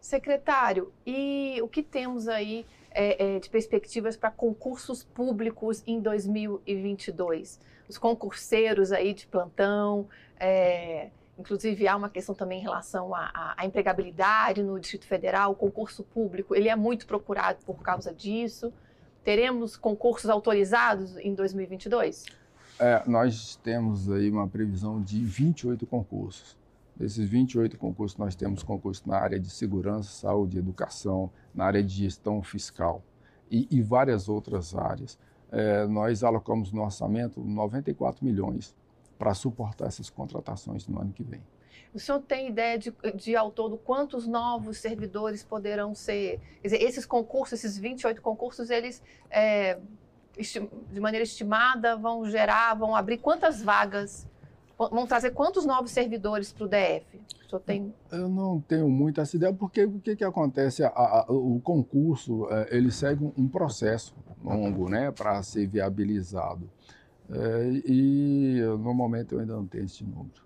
Secretário, 0.00 0.92
e 1.06 1.58
o 1.62 1.68
que 1.68 1.82
temos 1.82 2.28
aí 2.28 2.66
é, 2.90 3.36
é, 3.36 3.38
de 3.40 3.48
perspectivas 3.48 4.16
para 4.16 4.30
concursos 4.30 5.02
públicos 5.02 5.82
em 5.86 6.00
2022? 6.00 7.58
Os 7.88 7.98
concurseiros 7.98 8.92
aí 8.92 9.12
de 9.12 9.26
plantão, 9.26 10.08
é, 10.38 11.10
inclusive 11.38 11.86
há 11.86 11.96
uma 11.96 12.08
questão 12.08 12.34
também 12.34 12.60
em 12.60 12.62
relação 12.62 13.14
à, 13.14 13.56
empregabilidade 13.64 14.62
no 14.62 14.78
Distrito 14.78 15.06
Federal, 15.06 15.52
o 15.52 15.54
concurso 15.54 16.02
público, 16.02 16.54
ele 16.54 16.68
é 16.68 16.76
muito 16.76 17.06
procurado 17.06 17.58
por 17.64 17.82
causa 17.82 18.12
disso. 18.12 18.72
Teremos 19.24 19.76
concursos 19.76 20.28
autorizados 20.28 21.16
em 21.18 21.34
2022? 21.34 22.24
É, 22.78 23.02
nós 23.06 23.56
temos 23.56 24.10
aí 24.10 24.30
uma 24.30 24.48
previsão 24.48 25.00
de 25.00 25.22
28 25.22 25.86
concursos. 25.86 26.56
Desses 26.96 27.28
28 27.28 27.78
concursos, 27.78 28.18
nós 28.18 28.34
temos 28.34 28.62
concursos 28.62 29.04
na 29.06 29.16
área 29.16 29.38
de 29.38 29.50
segurança, 29.50 30.10
saúde, 30.10 30.58
educação, 30.58 31.30
na 31.54 31.64
área 31.64 31.82
de 31.82 31.94
gestão 31.94 32.42
fiscal 32.42 33.02
e, 33.50 33.66
e 33.70 33.80
várias 33.80 34.28
outras 34.28 34.74
áreas. 34.74 35.18
É, 35.52 35.86
nós 35.86 36.24
alocamos 36.24 36.72
no 36.72 36.82
orçamento 36.82 37.40
94 37.40 38.24
milhões 38.24 38.74
para 39.18 39.34
suportar 39.34 39.86
essas 39.86 40.10
contratações 40.10 40.88
no 40.88 41.00
ano 41.00 41.12
que 41.12 41.22
vem. 41.22 41.42
O 41.94 41.98
senhor 41.98 42.20
tem 42.20 42.48
ideia 42.48 42.78
de, 42.78 42.92
de 43.14 43.36
ao 43.36 43.50
todo 43.50 43.76
quantos 43.76 44.26
novos 44.26 44.78
servidores 44.78 45.44
poderão 45.44 45.94
ser? 45.94 46.40
Dizer, 46.62 46.82
esses 46.82 47.04
concursos, 47.04 47.58
esses 47.58 47.76
28 47.76 48.22
concursos, 48.22 48.70
eles, 48.70 49.02
é, 49.30 49.78
de 50.90 51.00
maneira 51.00 51.22
estimada, 51.22 51.94
vão 51.96 52.24
gerar, 52.24 52.74
vão 52.74 52.96
abrir 52.96 53.18
quantas 53.18 53.62
vagas 53.62 54.26
vão 54.90 55.06
trazer 55.06 55.30
quantos 55.30 55.64
novos 55.64 55.90
servidores 55.90 56.52
para 56.52 56.64
o 56.64 56.68
DF? 56.68 57.20
O 57.52 57.58
tem... 57.58 57.94
Eu 58.10 58.28
não 58.28 58.60
tenho 58.60 58.88
muito 58.88 59.20
essa 59.20 59.36
ideia, 59.36 59.52
porque 59.52 59.84
o 59.84 60.00
que, 60.00 60.16
que 60.16 60.24
acontece? 60.24 60.82
A, 60.82 60.88
a, 60.88 61.26
o 61.28 61.60
concurso, 61.60 62.48
é, 62.50 62.76
ele 62.76 62.90
segue 62.90 63.30
um 63.36 63.46
processo 63.46 64.14
longo 64.42 64.88
né, 64.88 65.10
para 65.10 65.42
ser 65.42 65.66
viabilizado. 65.66 66.70
É, 67.30 67.82
e 67.86 68.60
no 68.78 68.94
momento 68.94 69.34
eu 69.34 69.40
ainda 69.40 69.54
não 69.54 69.66
tenho 69.66 69.84
esse 69.84 70.02
número. 70.04 70.42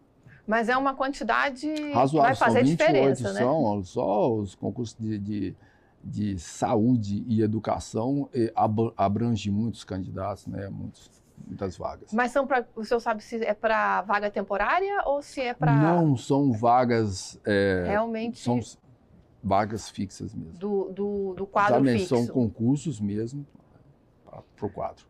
Mas 0.46 0.68
é 0.68 0.76
uma 0.76 0.94
quantidade 0.94 1.68
Razoável, 1.92 2.20
vai 2.22 2.34
fazer 2.34 2.60
são 2.60 2.68
28, 2.68 2.92
diferença, 2.92 3.32
né? 3.32 3.40
São 3.40 3.84
só 3.84 4.32
os 4.32 4.54
concursos 4.54 4.96
de, 4.98 5.18
de, 5.18 5.56
de 6.04 6.38
saúde 6.38 7.24
e 7.26 7.42
educação 7.42 8.28
abrange 8.96 9.50
muitos 9.50 9.82
candidatos, 9.82 10.46
né? 10.46 10.68
Muitos, 10.68 11.10
muitas 11.46 11.76
vagas. 11.76 12.12
Mas 12.12 12.32
são 12.32 12.46
para 12.46 12.66
o 12.76 12.84
senhor 12.84 13.00
sabe 13.00 13.22
se 13.22 13.44
é 13.44 13.54
para 13.54 14.02
vaga 14.02 14.30
temporária 14.30 15.02
ou 15.04 15.22
se 15.22 15.40
é 15.40 15.54
para 15.54 15.74
não 15.74 16.16
são 16.16 16.52
vagas 16.52 17.40
é, 17.44 17.84
realmente 17.86 18.38
são 18.38 18.60
vagas 19.42 19.88
fixas 19.88 20.34
mesmo 20.34 20.58
do, 20.58 20.90
do, 20.90 21.34
do 21.34 21.46
quadro 21.46 21.76
Exatamente, 21.76 21.98
fixo. 22.00 22.16
São 22.16 22.26
concursos 22.26 23.00
mesmo 23.00 23.46
para 24.56 24.66
o 24.66 24.70
quadro. 24.70 25.04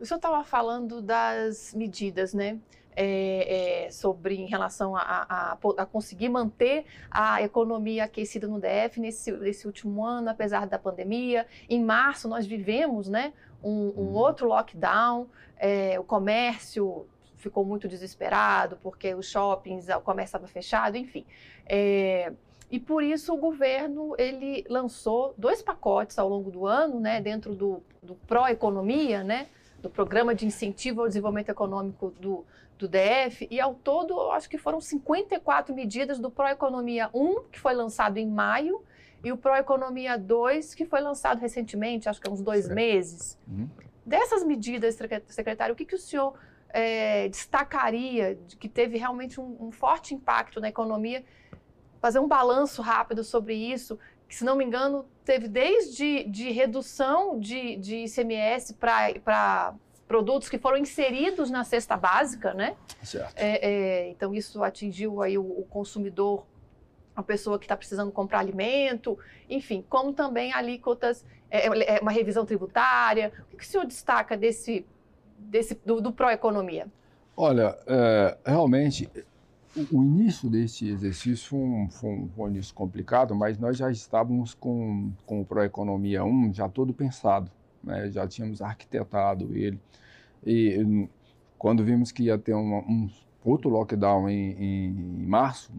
O 0.00 0.06
senhor 0.06 0.18
estava 0.18 0.44
falando 0.44 1.02
das 1.02 1.74
medidas, 1.74 2.32
né? 2.32 2.58
É, 3.00 3.84
é, 3.86 3.90
sobre 3.92 4.34
em 4.34 4.46
relação 4.46 4.96
a, 4.96 5.00
a, 5.00 5.52
a, 5.52 5.86
conseguir 5.86 6.28
manter 6.28 6.84
a 7.08 7.40
economia 7.40 8.02
aquecida 8.02 8.48
no 8.48 8.58
DF 8.58 8.98
nesse, 8.98 9.30
nesse, 9.30 9.68
último 9.68 10.04
ano, 10.04 10.28
apesar 10.28 10.66
da 10.66 10.80
pandemia. 10.80 11.46
Em 11.70 11.80
março 11.80 12.26
nós 12.26 12.44
vivemos, 12.44 13.08
né, 13.08 13.32
um, 13.62 13.70
um 13.70 14.00
uhum. 14.00 14.14
outro 14.14 14.46
lockdown. 14.48 15.28
É, 15.56 15.98
o 15.98 16.04
comércio 16.04 17.06
ficou 17.36 17.64
muito 17.64 17.88
desesperado 17.88 18.78
porque 18.82 19.14
os 19.14 19.30
shoppings, 19.30 19.88
o 19.88 20.00
comércio 20.00 20.36
estava 20.36 20.46
fechado, 20.46 20.96
enfim. 20.96 21.24
É, 21.66 22.32
e 22.70 22.78
por 22.78 23.02
isso 23.02 23.32
o 23.32 23.36
governo 23.36 24.14
ele 24.18 24.64
lançou 24.68 25.34
dois 25.38 25.62
pacotes 25.62 26.18
ao 26.18 26.28
longo 26.28 26.50
do 26.50 26.66
ano, 26.66 27.00
né, 27.00 27.20
dentro 27.20 27.54
do, 27.54 27.82
do 28.02 28.14
pró-economia, 28.14 29.24
né, 29.24 29.48
do 29.80 29.88
Programa 29.88 30.34
de 30.34 30.44
Incentivo 30.44 31.00
ao 31.00 31.08
Desenvolvimento 31.08 31.48
Econômico 31.48 32.10
do, 32.20 32.44
do 32.78 32.86
DF, 32.86 33.48
e 33.50 33.58
ao 33.58 33.74
todo, 33.74 34.30
acho 34.32 34.50
que 34.50 34.58
foram 34.58 34.80
54 34.80 35.74
medidas 35.74 36.18
do 36.18 36.30
Proeconomia 36.30 37.08
1, 37.14 37.44
que 37.50 37.58
foi 37.58 37.72
lançado 37.72 38.18
em 38.18 38.26
maio, 38.26 38.82
e 39.22 39.32
o 39.32 39.36
Proeconomia 39.36 40.16
2, 40.16 40.74
que 40.74 40.84
foi 40.84 41.00
lançado 41.00 41.40
recentemente, 41.40 42.08
acho 42.08 42.20
que 42.20 42.28
há 42.28 42.32
uns 42.32 42.40
dois 42.40 42.64
certo. 42.64 42.74
meses. 42.74 43.38
Uhum. 43.46 43.68
Dessas 44.06 44.44
medidas, 44.44 44.96
secretário, 45.26 45.74
o 45.74 45.76
que, 45.76 45.84
que 45.84 45.94
o 45.94 45.98
senhor 45.98 46.34
é, 46.70 47.28
destacaria 47.28 48.36
de 48.46 48.56
que 48.56 48.68
teve 48.68 48.96
realmente 48.96 49.40
um, 49.40 49.56
um 49.60 49.70
forte 49.70 50.14
impacto 50.14 50.60
na 50.60 50.68
economia? 50.68 51.24
Fazer 52.00 52.20
um 52.20 52.28
balanço 52.28 52.80
rápido 52.80 53.24
sobre 53.24 53.54
isso, 53.54 53.98
que, 54.28 54.34
se 54.34 54.44
não 54.44 54.54
me 54.54 54.64
engano, 54.64 55.04
teve 55.24 55.48
desde 55.48 56.24
de 56.24 56.50
redução 56.50 57.40
de, 57.40 57.76
de 57.76 58.04
ICMS 58.04 58.74
para 58.74 59.74
produtos 60.06 60.48
que 60.48 60.58
foram 60.58 60.78
inseridos 60.78 61.50
na 61.50 61.64
cesta 61.64 61.96
básica, 61.96 62.54
né? 62.54 62.76
Certo. 63.02 63.34
É, 63.36 63.68
é, 63.68 64.08
então, 64.10 64.34
isso 64.34 64.62
atingiu 64.62 65.22
aí 65.22 65.36
o, 65.36 65.42
o 65.42 65.66
consumidor, 65.68 66.46
a 67.18 67.22
pessoa 67.22 67.58
que 67.58 67.64
está 67.64 67.76
precisando 67.76 68.12
comprar 68.12 68.38
alimento, 68.38 69.18
enfim, 69.50 69.84
como 69.88 70.12
também 70.12 70.52
alíquotas, 70.52 71.24
é, 71.50 71.66
é, 71.66 71.96
é, 71.96 72.00
uma 72.00 72.12
revisão 72.12 72.46
tributária. 72.46 73.32
O 73.42 73.50
que, 73.50 73.56
que 73.56 73.64
o 73.64 73.66
senhor 73.66 73.84
destaca 73.84 74.36
desse, 74.36 74.86
desse 75.36 75.74
do, 75.84 76.00
do 76.00 76.12
Proeconomia? 76.12 76.86
Olha, 77.36 77.76
é, 77.88 78.38
realmente 78.46 79.10
o 79.90 80.00
início 80.00 80.48
desse 80.48 80.88
exercício 80.88 81.48
foi 81.48 81.58
um, 81.58 81.90
foi, 81.90 82.10
um, 82.10 82.28
foi 82.28 82.44
um, 82.44 82.48
início 82.52 82.72
complicado, 82.72 83.34
mas 83.34 83.58
nós 83.58 83.76
já 83.76 83.90
estávamos 83.90 84.54
com, 84.54 85.10
com 85.26 85.40
o 85.40 85.44
Proeconomia 85.44 86.24
1 86.24 86.54
já 86.54 86.68
todo 86.68 86.94
pensado, 86.94 87.50
né? 87.82 88.12
já 88.12 88.28
tínhamos 88.28 88.62
arquitetado 88.62 89.56
ele. 89.56 89.80
E 90.46 91.08
quando 91.58 91.84
vimos 91.84 92.12
que 92.12 92.22
ia 92.24 92.38
ter 92.38 92.54
uma, 92.54 92.78
um 92.78 93.10
outro 93.44 93.70
lockdown 93.70 94.28
em, 94.28 94.50
em, 94.52 94.86
em, 94.86 95.26
março, 95.26 95.72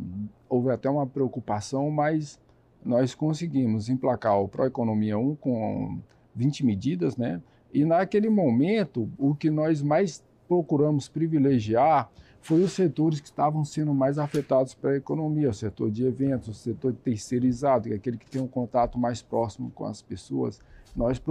houve 0.48 0.72
até 0.72 0.90
uma 0.90 1.06
preocupação, 1.06 1.90
mas 1.92 2.40
nós 2.84 3.14
conseguimos 3.14 3.90
emplacar 3.90 4.40
o 4.40 4.48
Proeconomia 4.48 5.18
1 5.18 5.36
com 5.36 6.00
20 6.36 6.66
medidas, 6.66 7.18
né? 7.18 7.42
E 7.74 7.86
naquele 7.86 8.30
momento, 8.30 9.10
o 9.18 9.36
que 9.36 9.50
nós 9.50 9.82
mais 9.82 10.24
procuramos 10.48 11.08
privilegiar 11.08 12.10
foi 12.42 12.64
os 12.64 12.72
setores 12.72 13.20
que 13.20 13.28
estavam 13.28 13.64
sendo 13.66 13.94
mais 13.94 14.18
afetados 14.18 14.74
para 14.74 14.92
a 14.92 14.96
economia, 14.96 15.50
o 15.50 15.54
setor 15.54 15.92
de 15.92 16.06
eventos, 16.06 16.48
o 16.50 16.54
setor 16.54 16.94
terceirizado, 16.94 17.90
que 17.90 17.94
é 17.94 17.98
aquele 17.98 18.18
que 18.18 18.30
tem 18.30 18.42
um 18.42 18.48
contato 18.48 18.98
mais 18.98 19.22
próximo 19.22 19.70
com 19.72 19.86
as 19.86 20.02
pessoas. 20.02 20.60
Nós, 20.96 21.22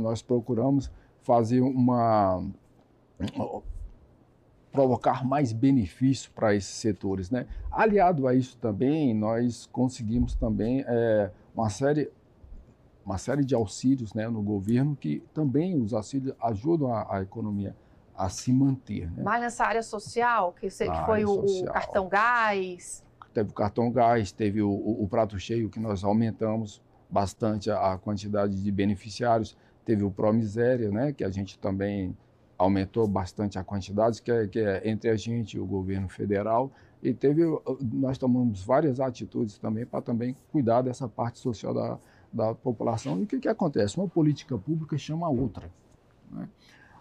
nós 0.00 0.22
procuramos 0.22 0.90
fazer 1.20 1.60
uma 1.60 2.42
provocar 4.76 5.24
mais 5.24 5.54
benefício 5.54 6.30
para 6.32 6.54
esses 6.54 6.74
setores, 6.74 7.30
né? 7.30 7.46
Aliado 7.72 8.28
a 8.28 8.34
isso 8.34 8.58
também, 8.58 9.14
nós 9.14 9.66
conseguimos 9.72 10.34
também 10.34 10.84
é, 10.86 11.30
uma 11.54 11.70
série 11.70 12.10
uma 13.04 13.18
série 13.18 13.44
de 13.44 13.54
auxílios, 13.54 14.12
né, 14.12 14.28
no 14.28 14.42
governo 14.42 14.96
que 14.96 15.22
também 15.32 15.80
os 15.80 15.94
auxílios 15.94 16.34
ajudam 16.42 16.92
a, 16.92 17.18
a 17.18 17.22
economia 17.22 17.74
a 18.16 18.28
se 18.28 18.52
manter. 18.52 19.08
Né? 19.12 19.22
Mas 19.22 19.40
nessa 19.40 19.64
área 19.64 19.82
social, 19.82 20.52
que 20.58 20.68
sei 20.68 20.90
que 20.90 21.06
foi 21.06 21.24
o, 21.24 21.32
o, 21.32 21.64
cartão 21.66 22.08
gás. 22.08 23.04
Teve 23.32 23.50
o 23.50 23.52
cartão 23.52 23.92
gás, 23.92 24.32
teve 24.32 24.60
o, 24.60 24.68
o, 24.68 25.04
o, 25.04 25.08
prato 25.08 25.38
cheio, 25.38 25.70
que 25.70 25.78
nós 25.78 26.02
aumentamos 26.02 26.82
bastante 27.08 27.70
a, 27.70 27.92
a 27.92 27.98
quantidade 27.98 28.60
de 28.60 28.72
beneficiários. 28.72 29.56
Teve 29.84 30.02
o 30.02 30.10
Promiséria, 30.10 30.90
né, 30.90 31.12
que 31.12 31.22
a 31.22 31.30
gente 31.30 31.56
também 31.60 32.16
aumentou 32.58 33.06
bastante 33.06 33.58
a 33.58 33.64
quantidade, 33.64 34.22
que 34.22 34.30
é, 34.30 34.46
que 34.46 34.58
é 34.58 34.88
entre 34.88 35.10
a 35.10 35.16
gente 35.16 35.56
e 35.56 35.60
o 35.60 35.66
governo 35.66 36.08
federal. 36.08 36.70
E 37.02 37.12
teve, 37.12 37.42
nós 37.92 38.18
tomamos 38.18 38.62
várias 38.62 39.00
atitudes 39.00 39.58
também 39.58 39.84
para 39.84 40.00
também 40.00 40.34
cuidar 40.50 40.82
dessa 40.82 41.08
parte 41.08 41.38
social 41.38 41.74
da, 41.74 41.98
da 42.32 42.54
população. 42.54 43.20
E 43.20 43.24
o 43.24 43.26
que, 43.26 43.38
que 43.38 43.48
acontece? 43.48 43.98
Uma 43.98 44.08
política 44.08 44.56
pública 44.56 44.96
chama 44.96 45.26
a 45.26 45.30
outra. 45.30 45.70
Né? 46.30 46.48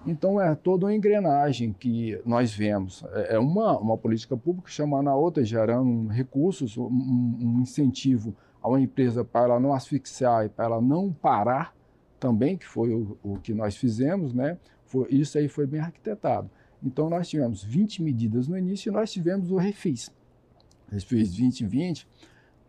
Então, 0.05 0.39
é 0.39 0.53
toda 0.53 0.85
uma 0.85 0.93
engrenagem 0.93 1.73
que 1.73 2.21
nós 2.25 2.53
vemos. 2.53 3.03
É, 3.13 3.35
é 3.35 3.39
uma, 3.39 3.77
uma 3.79 3.97
política 3.97 4.37
pública 4.37 4.69
chamando 4.69 5.09
a 5.09 5.15
outra, 5.15 5.43
gerando 5.43 6.07
recursos, 6.09 6.77
um, 6.77 6.85
um 6.85 7.61
incentivo 7.61 8.35
a 8.61 8.67
uma 8.67 8.79
empresa 8.79 9.23
para 9.23 9.45
ela 9.45 9.59
não 9.59 9.73
asfixiar 9.73 10.45
e 10.45 10.49
para 10.49 10.65
ela 10.65 10.81
não 10.81 11.11
parar 11.11 11.73
também, 12.19 12.57
que 12.57 12.65
foi 12.65 12.93
o, 12.93 13.17
o 13.23 13.37
que 13.39 13.53
nós 13.53 13.75
fizemos, 13.75 14.33
né? 14.33 14.57
Foi, 14.85 15.07
isso 15.09 15.37
aí 15.37 15.47
foi 15.47 15.65
bem 15.65 15.79
arquitetado. 15.79 16.49
Então, 16.83 17.09
nós 17.09 17.27
tivemos 17.27 17.63
20 17.63 18.01
medidas 18.03 18.47
no 18.47 18.57
início 18.57 18.89
e 18.89 18.93
nós 18.93 19.11
tivemos 19.11 19.51
o 19.51 19.57
Refis. 19.57 20.11
Refis 20.91 21.29
2020, 21.29 22.07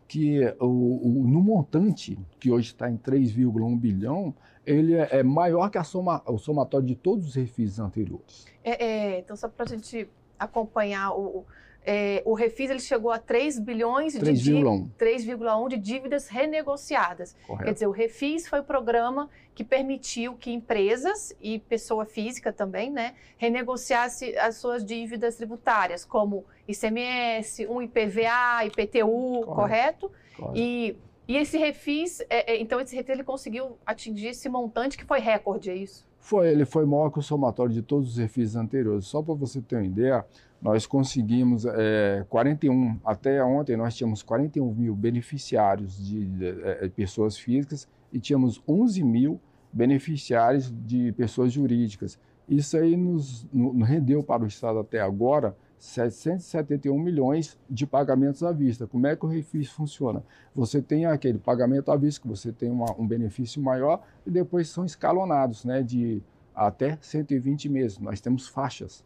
que 0.09 0.41
o, 0.61 0.67
o, 0.67 1.27
no 1.27 1.43
montante, 1.43 2.19
que 2.39 2.51
hoje 2.51 2.69
está 2.69 2.91
em 2.91 2.97
3,1 2.97 3.79
bilhão, 3.79 4.35
ele 4.65 4.95
é, 4.95 5.19
é, 5.19 5.23
maior 5.23 5.69
que 5.71 5.83
soma, 5.85 6.23
o 6.27 6.39
somatório 6.39 6.87
de 6.87 6.97
todos 6.97 7.29
os 7.29 7.35
refis 7.35 7.79
anteriores. 7.79 8.47
É, 8.65 8.85
é, 8.85 9.19
então, 9.21 9.37
só 9.37 9.49
para 9.49 9.65
a 9.65 9.69
gente 9.69 10.09
acompanhar 10.39 11.13
o, 11.13 11.45
é, 11.87 12.21
o 12.25 12.35
Refis 12.35 12.69
ele 12.69 12.81
chegou 12.81 13.13
a 13.13 13.19
3 13.19 13.61
bilhões 13.61 14.13
de 14.13 14.19
3,1 14.19 15.69
de 15.69 15.77
dívidas 15.77 16.27
renegociadas. 16.27 17.37
Correto. 17.47 17.65
Quer 17.65 17.73
dizer, 17.73 17.87
o 17.87 17.93
Refis 17.93 18.49
foi 18.49 18.59
o 18.59 18.65
programa 18.65 19.31
que 19.55 19.63
permitiu 19.63 20.35
que 20.35 20.51
empresas 20.51 21.33
e 21.41 21.61
pessoa 21.61 22.05
física 22.05 22.53
também, 22.53 22.91
né, 22.91 23.15
renegociasse 23.39 24.37
as 24.37 24.57
suas 24.57 24.85
dívidas 24.85 25.37
tributárias, 25.37 26.05
como 26.05 26.45
ICMS, 26.67 27.67
um 27.69 27.81
IPVA, 27.81 28.65
IPTU, 28.67 29.45
correto? 29.45 29.55
correto? 29.55 30.13
correto. 30.37 30.59
E, 30.59 30.97
e 31.29 31.37
esse 31.37 31.59
Refis, 31.59 32.21
é, 32.31 32.53
é, 32.53 32.61
então 32.61 32.81
esse 32.81 32.95
Refis 32.95 33.11
ele 33.11 33.25
conseguiu 33.25 33.77
atingir 33.85 34.29
esse 34.29 34.49
montante 34.49 34.97
que 34.97 35.05
foi 35.05 35.19
recorde, 35.19 35.71
é 35.71 35.77
isso? 35.77 36.07
Foi, 36.19 36.49
ele 36.49 36.65
foi 36.65 36.85
maior 36.85 37.11
que 37.11 37.19
o 37.19 37.23
somatório 37.23 37.73
de 37.73 37.83
todos 37.83 38.11
os 38.11 38.17
refis 38.17 38.57
anteriores. 38.57 39.07
Só 39.07 39.23
para 39.23 39.35
você 39.35 39.61
ter 39.61 39.77
uma 39.77 39.85
ideia, 39.85 40.25
nós 40.61 40.85
conseguimos 40.87 41.65
é, 41.65 42.25
41, 42.29 42.99
até 43.05 43.45
ontem 43.45 43.77
nós 43.77 43.95
tínhamos 43.95 44.23
41 44.23 44.75
mil 44.75 44.95
beneficiários 44.95 45.97
de, 46.05 46.25
de, 46.27 46.53
de, 46.53 46.63
é, 46.63 46.89
pessoas 46.89 47.39
físicas 47.39 47.89
e 48.13 48.19
tínhamos 48.19 48.61
11 48.67 49.05
mil 49.05 49.41
beneficiários 49.73 50.73
de 50.85 51.13
pessoas 51.13 51.53
jurídicas. 51.53 52.19
Isso 52.49 52.77
aí 52.77 52.97
nos, 52.97 53.47
nos 53.53 53.89
rendeu 53.89 54.23
para 54.23 54.43
o 54.43 54.47
Estado 54.47 54.79
até 54.79 55.01
agora 55.01 55.57
771 55.79 56.99
milhões 56.99 57.59
de 57.69 57.87
pagamentos 57.87 58.43
à 58.43 58.53
vista. 58.53 58.87
Como 58.87 59.07
é 59.07 59.15
que 59.15 59.25
o 59.25 59.29
refis 59.29 59.71
funciona? 59.71 60.23
Você 60.55 60.81
tem 60.81 61.07
aquele 61.07 61.39
pagamento 61.39 61.91
à 61.91 61.97
vista, 61.97 62.23
que 62.23 62.29
você 62.29 62.51
tem 62.51 62.71
uma, 62.71 62.95
um 62.99 63.07
benefício 63.07 63.63
maior, 63.63 64.03
e 64.27 64.31
depois 64.31 64.69
são 64.69 64.85
escalonados, 64.85 65.65
né, 65.65 65.83
de 65.83 66.23
até 66.55 66.99
120 67.01 67.69
meses. 67.69 67.99
Nós 67.99 68.21
temos 68.21 68.49
faixas. 68.49 69.05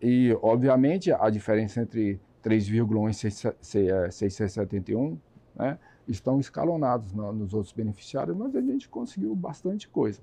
E, 0.00 0.36
obviamente, 0.42 1.10
a 1.10 1.30
diferença 1.30 1.80
entre 1.80 2.20
3,1 2.44 3.10
e 3.10 4.12
671 4.12 5.18
né, 5.56 5.78
estão 6.06 6.38
escalonados 6.38 7.12
nos 7.14 7.54
outros 7.54 7.72
beneficiários, 7.72 8.36
mas 8.36 8.54
a 8.54 8.60
gente 8.60 8.88
conseguiu 8.88 9.34
bastante 9.34 9.88
coisa. 9.88 10.20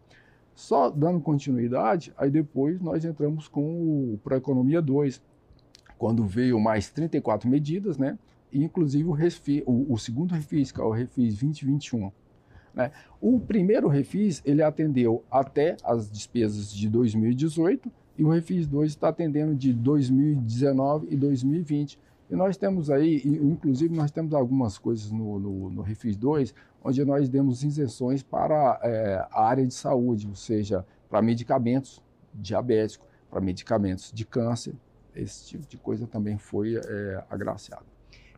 Só 0.53 0.89
dando 0.89 1.19
continuidade, 1.19 2.13
aí 2.15 2.29
depois 2.29 2.79
nós 2.79 3.03
entramos 3.03 3.47
com 3.47 4.13
o 4.13 4.19
Proeconomia 4.23 4.81
2, 4.81 5.21
quando 6.01 6.25
veio 6.25 6.59
mais 6.59 6.89
34 6.89 7.47
medidas, 7.47 7.95
né? 7.95 8.17
inclusive 8.51 9.07
o, 9.07 9.11
refis, 9.11 9.61
o, 9.67 9.93
o, 9.93 9.99
segundo 9.99 10.31
refis, 10.31 10.71
que 10.71 10.81
é 10.81 10.83
o 10.83 10.89
refis 10.89 11.37
2021. 11.37 12.11
Né? 12.73 12.91
O 13.21 13.39
primeiro 13.39 13.87
refis 13.87 14.41
ele 14.43 14.63
atendeu 14.63 15.23
até 15.29 15.77
as 15.83 16.09
despesas 16.09 16.73
de 16.73 16.89
2018 16.89 17.91
e 18.17 18.23
o 18.23 18.29
refis 18.29 18.65
2 18.65 18.89
está 18.89 19.09
atendendo 19.09 19.53
de 19.53 19.71
2019 19.73 21.05
e 21.11 21.15
2020. 21.15 21.99
E 22.31 22.35
nós 22.35 22.57
temos 22.57 22.89
aí, 22.89 23.21
inclusive 23.23 23.95
nós 23.95 24.09
temos 24.09 24.33
algumas 24.33 24.79
coisas 24.79 25.11
no, 25.11 25.39
no, 25.39 25.69
no 25.69 25.81
refis 25.83 26.17
2, 26.17 26.51
onde 26.83 27.05
nós 27.05 27.29
demos 27.29 27.63
isenções 27.63 28.23
para 28.23 28.79
é, 28.81 29.27
a 29.31 29.45
área 29.45 29.67
de 29.67 29.73
saúde, 29.75 30.27
ou 30.27 30.35
seja, 30.35 30.83
para 31.07 31.21
medicamentos 31.21 32.01
diabéticos, 32.33 33.07
para 33.29 33.39
medicamentos 33.39 34.11
de 34.11 34.25
câncer, 34.25 34.73
esse 35.15 35.45
tipo 35.45 35.67
de 35.67 35.77
coisa 35.77 36.07
também 36.07 36.37
foi 36.37 36.75
é, 36.77 37.23
agraciado. 37.29 37.85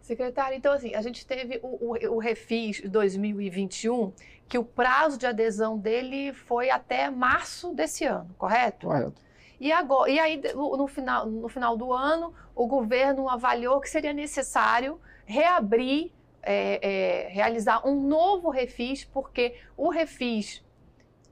Secretário, 0.01 0.57
então 0.57 0.73
assim, 0.73 0.93
a 0.95 1.01
gente 1.01 1.25
teve 1.25 1.59
o, 1.63 1.93
o, 1.93 2.15
o, 2.15 2.17
Refis 2.17 2.81
2021, 2.81 4.11
que 4.49 4.57
o 4.57 4.63
prazo 4.63 5.17
de 5.17 5.25
adesão 5.25 5.77
dele 5.77 6.33
foi 6.33 6.69
até 6.69 7.09
março 7.09 7.73
desse 7.73 8.03
ano, 8.03 8.29
correto? 8.37 8.87
Correto. 8.87 9.21
E, 9.61 9.71
agora, 9.71 10.11
e 10.11 10.19
aí, 10.19 10.41
no 10.53 10.87
final, 10.87 11.25
no 11.25 11.47
final 11.47 11.77
do 11.77 11.93
ano, 11.93 12.33
o 12.53 12.67
governo 12.67 13.29
avaliou 13.29 13.79
que 13.79 13.89
seria 13.89 14.11
necessário 14.11 14.99
reabrir, 15.25 16.11
é, 16.41 16.79
é, 16.81 17.27
realizar 17.29 17.87
um 17.87 18.05
novo 18.05 18.49
refis, 18.49 19.05
porque 19.05 19.55
o 19.77 19.89
refis 19.89 20.61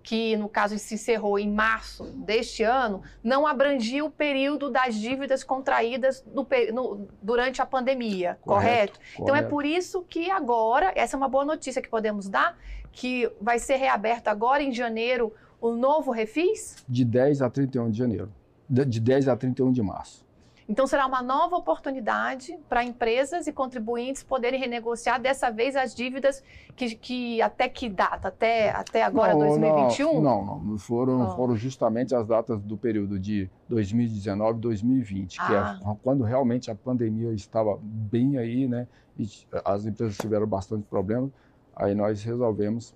que 0.03 0.35
no 0.35 0.49
caso 0.49 0.77
se 0.77 0.95
encerrou 0.95 1.37
em 1.37 1.49
março 1.49 2.03
deste 2.03 2.63
ano, 2.63 3.01
não 3.23 3.45
abrangia 3.45 4.03
o 4.03 4.09
período 4.09 4.69
das 4.69 4.95
dívidas 4.95 5.43
contraídas 5.43 6.23
no, 6.33 6.47
no, 6.73 7.07
durante 7.21 7.61
a 7.61 7.65
pandemia, 7.65 8.37
correto, 8.41 8.93
correto? 8.93 8.99
Então 9.13 9.27
correto. 9.27 9.45
é 9.45 9.49
por 9.49 9.65
isso 9.65 10.01
que 10.07 10.31
agora, 10.31 10.91
essa 10.95 11.15
é 11.15 11.17
uma 11.17 11.29
boa 11.29 11.45
notícia 11.45 11.81
que 11.81 11.89
podemos 11.89 12.27
dar, 12.27 12.57
que 12.91 13.31
vai 13.39 13.59
ser 13.59 13.75
reaberto 13.75 14.29
agora 14.29 14.61
em 14.61 14.71
janeiro 14.71 15.33
o 15.61 15.71
novo 15.71 16.11
refis? 16.11 16.83
De 16.89 17.05
10 17.05 17.41
a 17.41 17.49
31 17.49 17.91
de 17.91 17.97
janeiro. 17.97 18.31
De 18.67 18.99
10 18.99 19.27
a 19.27 19.35
31 19.35 19.71
de 19.71 19.81
março. 19.81 20.25
Então, 20.71 20.87
será 20.87 21.05
uma 21.05 21.21
nova 21.21 21.57
oportunidade 21.57 22.57
para 22.69 22.81
empresas 22.81 23.45
e 23.45 23.51
contribuintes 23.51 24.23
poderem 24.23 24.57
renegociar 24.57 25.21
dessa 25.21 25.51
vez 25.51 25.75
as 25.75 25.93
dívidas 25.93 26.41
que, 26.77 26.95
que 26.95 27.41
até 27.41 27.67
que 27.67 27.89
data? 27.89 28.29
Até, 28.29 28.69
até 28.69 29.03
agora, 29.03 29.33
não, 29.33 29.39
2021? 29.39 30.21
Não, 30.21 30.45
não, 30.45 30.59
não. 30.63 30.77
Foram, 30.77 31.27
oh. 31.27 31.35
foram 31.35 31.57
justamente 31.57 32.15
as 32.15 32.25
datas 32.25 32.61
do 32.61 32.77
período 32.77 33.19
de 33.19 33.49
2019 33.67 34.59
e 34.59 34.61
2020, 34.61 35.37
ah. 35.41 35.45
que 35.45 35.53
é 35.53 35.57
ah. 35.57 35.95
quando 36.01 36.23
realmente 36.23 36.71
a 36.71 36.75
pandemia 36.75 37.33
estava 37.33 37.77
bem 37.81 38.37
aí, 38.37 38.65
né? 38.65 38.87
E 39.19 39.27
as 39.65 39.85
empresas 39.85 40.15
tiveram 40.15 40.47
bastante 40.47 40.85
problemas. 40.85 41.31
Aí 41.75 41.93
nós 41.93 42.23
resolvemos, 42.23 42.95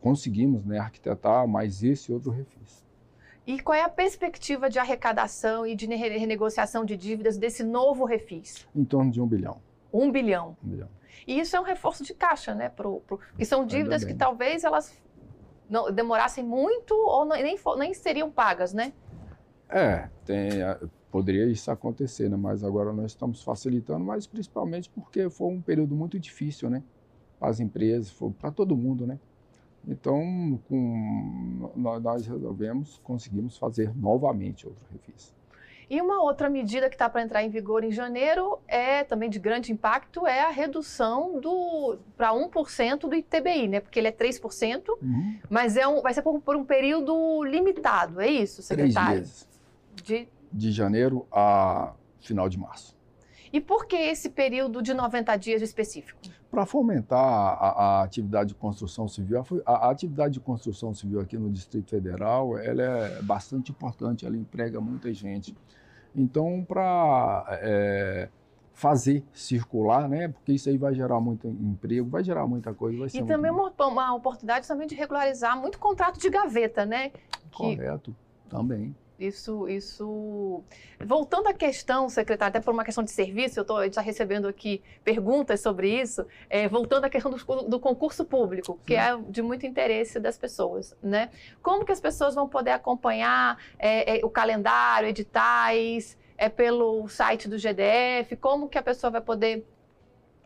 conseguimos 0.00 0.64
né, 0.64 0.78
arquitetar 0.78 1.48
mais 1.48 1.82
esse 1.82 2.12
outro 2.12 2.30
refis. 2.30 2.88
E 3.46 3.60
qual 3.60 3.74
é 3.74 3.82
a 3.82 3.88
perspectiva 3.88 4.68
de 4.68 4.78
arrecadação 4.78 5.66
e 5.66 5.74
de 5.74 5.86
renegociação 5.86 6.84
de 6.84 6.96
dívidas 6.96 7.36
desse 7.36 7.64
novo 7.64 8.04
refis? 8.04 8.66
Em 8.74 8.84
torno 8.84 9.10
de 9.10 9.20
um 9.20 9.26
bilhão. 9.26 9.60
Um 9.92 10.10
bilhão. 10.10 10.56
Um 10.62 10.68
bilhão. 10.68 10.88
E 11.26 11.38
isso 11.38 11.56
é 11.56 11.60
um 11.60 11.64
reforço 11.64 12.04
de 12.04 12.14
caixa, 12.14 12.54
né? 12.54 12.68
Pro, 12.68 13.00
pro... 13.00 13.18
E 13.38 13.44
são 13.44 13.66
dívidas 13.66 14.04
que 14.04 14.14
talvez 14.14 14.64
elas 14.64 14.96
não, 15.68 15.90
demorassem 15.92 16.44
muito 16.44 16.94
ou 16.94 17.24
não, 17.24 17.36
nem, 17.36 17.58
nem 17.78 17.94
seriam 17.94 18.30
pagas, 18.30 18.72
né? 18.72 18.92
É, 19.68 20.08
tem, 20.24 20.50
poderia 21.10 21.46
isso 21.46 21.70
acontecer, 21.70 22.28
né? 22.28 22.36
Mas 22.36 22.64
agora 22.64 22.92
nós 22.92 23.12
estamos 23.12 23.42
facilitando, 23.42 24.04
mas 24.04 24.26
principalmente 24.26 24.88
porque 24.90 25.28
foi 25.30 25.48
um 25.48 25.60
período 25.60 25.94
muito 25.94 26.18
difícil, 26.18 26.70
né? 26.70 26.82
Para 27.38 27.48
as 27.48 27.60
empresas, 27.60 28.14
para 28.38 28.50
todo 28.50 28.76
mundo, 28.76 29.06
né? 29.06 29.18
Então, 29.86 30.60
com, 30.68 31.72
nós 31.74 32.26
resolvemos, 32.26 33.00
conseguimos 33.02 33.56
fazer 33.56 33.94
novamente 33.96 34.66
outro 34.66 34.86
refis. 34.92 35.34
E 35.90 36.00
uma 36.00 36.22
outra 36.22 36.48
medida 36.48 36.88
que 36.88 36.94
está 36.94 37.10
para 37.10 37.20
entrar 37.20 37.42
em 37.42 37.50
vigor 37.50 37.82
em 37.82 37.90
janeiro 37.90 38.60
é 38.68 39.02
também 39.02 39.28
de 39.28 39.40
grande 39.40 39.72
impacto 39.72 40.24
é 40.24 40.42
a 40.42 40.50
redução 40.50 41.40
do 41.40 41.98
para 42.16 42.30
1% 42.32 43.00
do 43.00 43.14
ITBI, 43.14 43.66
né? 43.66 43.80
Porque 43.80 43.98
ele 43.98 44.06
é 44.06 44.12
3%, 44.12 44.88
uhum. 45.02 45.38
mas 45.48 45.76
é 45.76 45.88
um, 45.88 46.00
vai 46.00 46.14
ser 46.14 46.22
por, 46.22 46.40
por, 46.40 46.54
um 46.54 46.64
período 46.64 47.42
limitado, 47.42 48.20
é 48.20 48.28
isso, 48.28 48.62
secretário? 48.62 49.08
Três 49.08 49.18
meses. 49.18 49.48
De... 50.04 50.28
de 50.52 50.70
janeiro 50.70 51.26
a 51.32 51.92
final 52.20 52.48
de 52.48 52.56
março. 52.56 52.96
E 53.52 53.60
por 53.60 53.86
que 53.86 53.96
esse 53.96 54.30
período 54.30 54.82
de 54.82 54.94
90 54.94 55.36
dias 55.36 55.62
específico? 55.62 56.20
Para 56.50 56.66
fomentar 56.66 57.18
a, 57.18 58.00
a, 58.00 58.02
atividade 58.02 58.50
de 58.50 58.54
construção 58.54 59.08
civil, 59.08 59.44
a, 59.66 59.72
a, 59.72 59.90
atividade 59.90 60.34
de 60.34 60.40
construção 60.40 60.94
civil 60.94 61.20
aqui 61.20 61.36
no 61.36 61.50
Distrito 61.50 61.90
Federal, 61.90 62.58
ela 62.58 62.82
é 62.82 63.22
bastante 63.22 63.70
importante, 63.70 64.26
ela 64.26 64.36
emprega 64.36 64.80
muita 64.80 65.12
gente. 65.12 65.56
Então, 66.14 66.64
para 66.66 67.44
é, 67.62 68.28
fazer 68.72 69.24
circular, 69.32 70.08
né? 70.08 70.28
Porque 70.28 70.52
isso 70.52 70.68
aí 70.68 70.78
vai 70.78 70.94
gerar 70.94 71.20
muito 71.20 71.46
emprego, 71.46 72.08
vai 72.08 72.24
gerar 72.24 72.46
muita 72.46 72.72
coisa. 72.72 72.98
Vai 72.98 73.08
e 73.12 73.24
também 73.24 73.50
uma, 73.50 73.72
uma, 73.78 74.14
oportunidade 74.14 74.66
também 74.66 74.86
de 74.86 74.94
regularizar 74.94 75.60
muito 75.60 75.78
contrato 75.78 76.18
de 76.18 76.30
gaveta, 76.30 76.86
né? 76.86 77.10
Que... 77.10 77.76
Correto, 77.76 78.14
também. 78.48 78.94
Isso, 79.20 79.68
isso. 79.68 80.64
Voltando 80.98 81.48
à 81.48 81.52
questão, 81.52 82.08
secretário, 82.08 82.56
até 82.56 82.64
por 82.64 82.72
uma 82.72 82.82
questão 82.82 83.04
de 83.04 83.10
serviço, 83.10 83.60
eu 83.60 83.62
estou 83.62 83.92
já 83.92 84.00
recebendo 84.00 84.48
aqui 84.48 84.82
perguntas 85.04 85.60
sobre 85.60 86.00
isso. 86.00 86.26
É, 86.48 86.66
voltando 86.66 87.04
à 87.04 87.10
questão 87.10 87.30
do, 87.30 87.62
do 87.64 87.78
concurso 87.78 88.24
público, 88.24 88.72
Sim. 88.72 88.78
que 88.86 88.94
é 88.94 89.14
de 89.28 89.42
muito 89.42 89.66
interesse 89.66 90.18
das 90.18 90.38
pessoas, 90.38 90.96
né? 91.02 91.30
Como 91.62 91.84
que 91.84 91.92
as 91.92 92.00
pessoas 92.00 92.34
vão 92.34 92.48
poder 92.48 92.70
acompanhar 92.70 93.58
é, 93.78 94.20
é, 94.20 94.24
o 94.24 94.30
calendário, 94.30 95.10
editais, 95.10 96.16
é 96.38 96.48
pelo 96.48 97.06
site 97.06 97.46
do 97.46 97.58
GDF? 97.58 98.36
Como 98.36 98.70
que 98.70 98.78
a 98.78 98.82
pessoa 98.82 99.10
vai 99.10 99.20
poder 99.20 99.66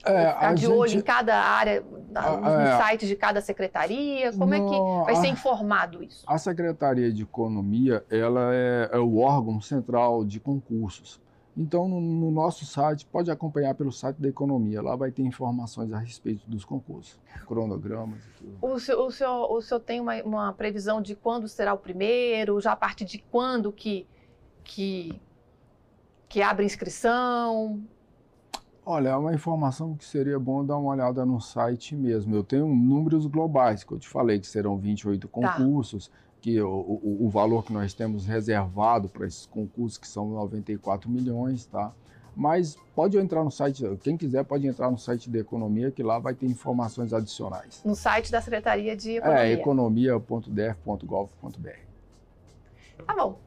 é, 0.05 0.33
ficar 0.33 0.55
de 0.55 0.62
gente, 0.62 0.73
olho 0.73 0.93
em 0.93 1.01
cada 1.01 1.37
área, 1.37 1.81
nos 1.81 2.53
é, 2.53 2.83
sites 2.83 3.09
de 3.09 3.17
cada 3.17 3.40
secretaria? 3.40 4.33
Como 4.33 4.55
é 4.55 4.61
que 4.61 5.05
vai 5.05 5.17
ser 5.17 5.29
informado 5.29 6.03
isso? 6.03 6.25
A 6.27 6.38
Secretaria 6.38 7.12
de 7.12 7.23
Economia 7.23 8.05
ela 8.11 8.55
é, 8.55 8.90
é 8.93 8.99
o 8.99 9.19
órgão 9.19 9.61
central 9.61 10.25
de 10.25 10.38
concursos. 10.38 11.21
Então, 11.57 11.88
no, 11.88 12.01
no, 12.01 12.31
nosso 12.33 12.67
site, 12.67 13.07
pode 13.07 13.31
acompanhar 13.31 13.75
pelo 13.75 13.93
site 13.93 14.17
da 14.17 14.29
Economia. 14.29 14.83
Lá 14.83 14.97
vai 14.97 15.12
ter 15.12 15.23
informações 15.23 15.93
a 15.93 15.99
respeito 15.99 16.49
dos 16.51 16.64
concursos, 16.64 17.19
cronogramas 17.47 18.19
e 18.27 18.31
tudo. 18.38 18.59
O 18.61 18.79
senhor, 18.81 19.07
o 19.07 19.11
senhor, 19.11 19.53
o 19.53 19.62
senhor 19.62 19.81
tem 19.81 20.01
uma, 20.01 20.21
uma 20.25 20.53
previsão 20.53 21.01
de 21.01 21.14
quando 21.14 21.47
será 21.47 21.73
o 21.73 21.79
primeiro? 21.79 22.61
Já 22.61 22.73
a 22.73 22.77
partir 22.77 23.05
de 23.05 23.19
quando 23.31 23.71
que, 23.71 24.05
que, 24.64 25.21
que 26.29 26.43
abre 26.43 26.64
inscrição? 26.64 27.81
Olha, 28.87 29.11
é 29.11 29.16
uma 29.16 29.33
informação 29.33 29.97
que 29.97 30.05
seria 30.05 30.38
bom 30.38 30.62
dar 30.64 30.77
uma 30.77 30.90
olhada 30.90 31.25
no 31.25 31.40
site 31.40 31.97
mesmo. 31.97 32.35
Eu 32.35 32.44
tenho 32.44 32.68
números 32.68 33.25
globais, 33.27 33.83
que 33.83 33.92
eu 33.92 33.99
te 33.99 34.07
falei, 34.07 34.38
que 34.38 34.47
serão 34.47 34.77
28 34.77 35.27
tá. 35.27 35.33
concursos, 35.33 36.09
tá. 36.09 36.14
que 36.42 36.61
o, 36.61 36.68
o, 36.68 37.25
o, 37.25 37.31
valor 37.31 37.64
que 37.64 37.73
nós 37.73 37.94
temos 37.94 38.27
reservado 38.27 39.09
para 39.09 39.27
esses 39.27 39.47
concursos, 39.47 39.97
que 39.97 40.07
são 40.07 40.29
94 40.29 41.09
milhões, 41.09 41.64
tá? 41.64 41.94
Mas 42.37 42.77
pode 42.94 43.16
entrar 43.16 43.42
no 43.42 43.51
site, 43.51 43.83
quem 44.03 44.18
quiser 44.18 44.44
pode 44.44 44.66
entrar 44.66 44.90
no 44.90 44.99
site 44.99 45.31
da 45.31 45.38
Economia, 45.38 45.90
que 45.90 46.03
lá 46.03 46.18
vai 46.18 46.35
ter 46.35 46.44
informações 46.47 47.14
adicionais. 47.14 47.81
No 47.85 47.94
site 47.94 48.31
da 48.31 48.42
Secretaria 48.42 48.94
de 48.94 49.12
Economia? 49.12 49.44
É, 49.44 49.53
economia.def.gov.br. 49.53 51.68
Tá 53.07 53.14
bom. 53.14 53.38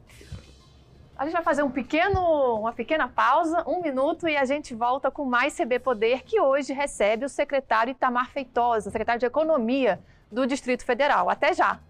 A 1.18 1.24
gente 1.24 1.32
vai 1.32 1.42
fazer 1.42 1.64
um 1.64 1.70
pequeno, 1.70 2.60
uma 2.60 2.72
pequena 2.72 3.08
pausa, 3.08 3.64
um 3.66 3.82
minuto, 3.82 4.28
e 4.28 4.36
a 4.36 4.44
gente 4.44 4.72
volta 4.72 5.10
com 5.10 5.24
mais 5.24 5.52
CB 5.52 5.80
Poder, 5.80 6.22
que 6.22 6.40
hoje 6.40 6.72
recebe 6.72 7.24
o 7.24 7.28
secretário 7.28 7.90
Itamar 7.90 8.30
Feitosa, 8.30 8.88
secretário 8.88 9.18
de 9.18 9.26
Economia 9.26 9.98
do 10.30 10.46
Distrito 10.46 10.84
Federal. 10.84 11.28
Até 11.28 11.52
já! 11.52 11.80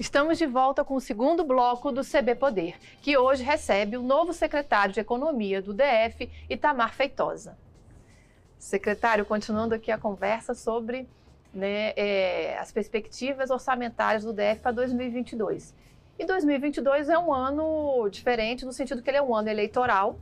Estamos 0.00 0.38
de 0.38 0.46
volta 0.46 0.82
com 0.82 0.94
o 0.94 1.00
segundo 1.00 1.44
bloco 1.44 1.92
do 1.92 2.00
CB 2.00 2.36
Poder, 2.36 2.78
que 3.02 3.18
hoje 3.18 3.42
recebe 3.42 3.98
o 3.98 4.02
novo 4.02 4.32
secretário 4.32 4.94
de 4.94 5.00
Economia 5.00 5.60
do 5.60 5.74
DF, 5.74 6.30
Itamar 6.48 6.94
Feitosa. 6.94 7.62
Secretário, 8.64 9.26
continuando 9.26 9.74
aqui 9.74 9.90
a 9.90 9.98
conversa 9.98 10.54
sobre 10.54 11.06
né, 11.52 11.92
é, 11.96 12.56
as 12.58 12.72
perspectivas 12.72 13.50
orçamentárias 13.50 14.24
do 14.24 14.32
DF 14.32 14.60
para 14.62 14.72
2022. 14.72 15.74
E 16.18 16.24
2022 16.24 17.10
é 17.10 17.18
um 17.18 17.30
ano 17.30 18.08
diferente 18.08 18.64
no 18.64 18.72
sentido 18.72 19.02
que 19.02 19.10
ele 19.10 19.18
é 19.18 19.22
um 19.22 19.34
ano 19.34 19.50
eleitoral 19.50 20.18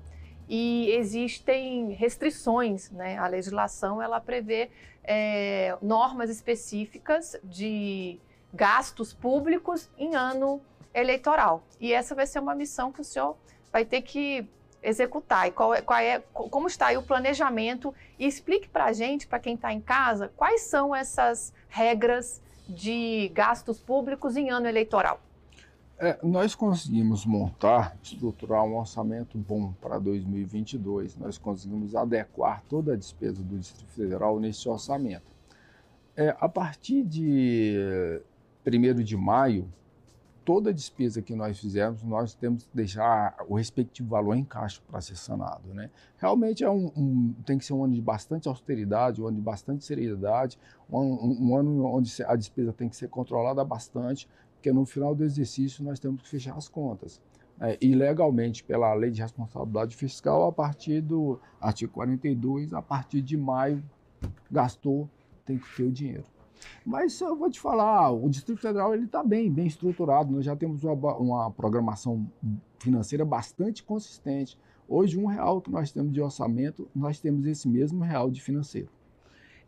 e 0.49 0.91
existem 0.91 1.93
restrições, 1.93 2.91
né? 2.91 3.17
A 3.17 3.29
legislação 3.29 4.03
ela 4.03 4.21
prevê 4.21 4.71
é, 5.05 5.77
normas 5.81 6.29
específicas 6.29 7.37
de 7.45 8.19
gastos 8.53 9.13
públicos 9.13 9.89
em 9.97 10.17
ano 10.17 10.61
eleitoral. 10.93 11.63
E 11.81 11.93
essa 11.93 12.13
vai 12.13 12.27
ser 12.27 12.41
uma 12.41 12.57
missão 12.57 12.91
que 12.91 13.03
o 13.03 13.05
senhor 13.05 13.37
vai 13.71 13.85
ter 13.85 14.03
que 14.03 14.49
executar. 14.83 15.49
E 15.49 15.53
qual 15.53 15.75
é, 15.75 15.81
qual 15.81 15.99
é, 15.99 16.21
como 16.33 16.67
está 16.67 16.87
aí 16.87 16.97
o 16.97 17.03
planejamento? 17.03 17.95
E 18.19 18.27
explique 18.27 18.69
para 18.69 18.87
a 18.87 18.93
gente, 18.93 19.27
para 19.27 19.39
quem 19.39 19.55
está 19.55 19.73
em 19.73 19.81
casa, 19.81 20.31
quais 20.37 20.63
são 20.63 20.95
essas 20.95 21.53
regras 21.69 22.43
de 22.69 23.31
gastos 23.35 23.81
públicos 23.81 24.37
em 24.37 24.51
ano 24.51 24.67
eleitoral. 24.67 25.21
É, 25.99 26.19
nós 26.23 26.55
conseguimos 26.55 27.25
montar, 27.25 27.97
estruturar 28.03 28.65
um 28.65 28.77
orçamento 28.77 29.39
bom 29.39 29.73
para 29.81 29.99
2022. 30.01 31.17
Nós 31.17 31.39
conseguimos 31.39 31.95
adequar 31.95 32.63
toda 32.69 32.95
a 32.95 32.97
despesa 32.97 33.41
do 33.43 33.57
Distrito 33.57 33.93
Federal 33.93 34.41
nesse 34.41 34.69
orçamento. 34.69 35.31
É, 36.17 36.37
a 36.41 36.49
partir 36.49 37.05
de 37.05 38.21
1 38.67 39.03
de 39.03 39.17
maio, 39.17 39.73
toda 40.45 40.73
despesa 40.73 41.23
que 41.23 41.35
nós 41.35 41.59
fizermos, 41.59 42.03
nós 42.03 42.35
temos 42.35 42.65
que 42.65 42.77
deixar 42.77 43.37
o 43.49 43.55
respectivo 43.55 44.09
valor 44.09 44.35
em 44.35 44.45
caixa 44.45 44.81
para 44.89 45.01
ser 45.01 45.17
sanado. 45.17 45.73
Né? 45.73 45.91
Realmente 46.17 46.65
é 46.65 46.71
um, 46.71 46.91
um, 46.97 47.35
tem 47.45 47.59
que 47.59 47.65
ser 47.65 47.73
um 47.73 47.85
ano 47.85 47.95
de 47.95 48.01
bastante 48.01 48.49
austeridade, 48.49 49.23
um 49.23 49.27
ano 49.27 49.37
de 49.37 49.43
bastante 49.43 49.85
seriedade, 49.85 50.59
um, 50.91 51.49
um, 51.49 51.57
ano 51.57 51.85
onde 51.85 52.13
a 52.25 52.37
despesa 52.37 52.73
tem 52.73 52.89
que 52.89 52.97
ser 52.97 53.09
controlada 53.09 53.65
bastante, 53.65 54.29
porque 54.55 54.73
no 54.73 54.85
final 54.85 55.15
do 55.15 55.25
exercício 55.25 55.85
nós 55.85 55.99
temos 55.99 56.23
que 56.23 56.29
fechar 56.29 56.57
as 56.57 56.69
contas. 56.69 57.21
É, 57.61 57.79
e 57.81 57.95
legalmente, 57.95 58.65
pela 58.65 58.93
lei 58.95 59.11
de 59.11 59.21
responsabilidade 59.21 59.95
fiscal, 59.95 60.47
a 60.49 60.53
partir 60.53 61.01
do 61.01 61.39
artigo 61.61 61.93
42, 61.93 62.73
a 62.73 62.83
partir 62.83 63.21
de 63.21 63.37
maio, 63.37 63.83
gastou, 64.51 65.09
tem 65.45 65.59
que 65.59 65.77
ter 65.77 65.85
o 65.85 65.93
dinheiro. 65.93 66.25
Mas 66.85 67.21
eu 67.21 67.37
vou 67.37 67.51
te 67.51 67.61
falar, 67.61 68.11
o 68.11 68.29
Distrito 68.29 68.61
Federal 68.61 68.95
ele 68.95 69.05
está 69.05 69.23
bem, 69.23 69.51
bem 69.51 69.67
estruturado. 69.67 70.33
Nós 70.33 70.45
já 70.45 70.57
temos 70.57 70.83
uma, 70.85 71.17
uma, 71.17 71.51
programação 71.51 72.27
financeira 72.79 73.25
bastante 73.25 73.83
consistente. 73.83 74.59
Hoje, 74.89 75.19
um 75.19 75.27
real 75.27 75.61
que 75.61 75.71
nós 75.71 75.91
temos 75.93 76.13
de 76.13 76.21
orçamento, 76.21 76.89
nós 76.95 77.21
temos 77.21 77.47
esse 77.47 77.69
mesmo 77.69 78.03
real 78.03 78.31
de 78.31 78.43
financeiro. 78.43 78.89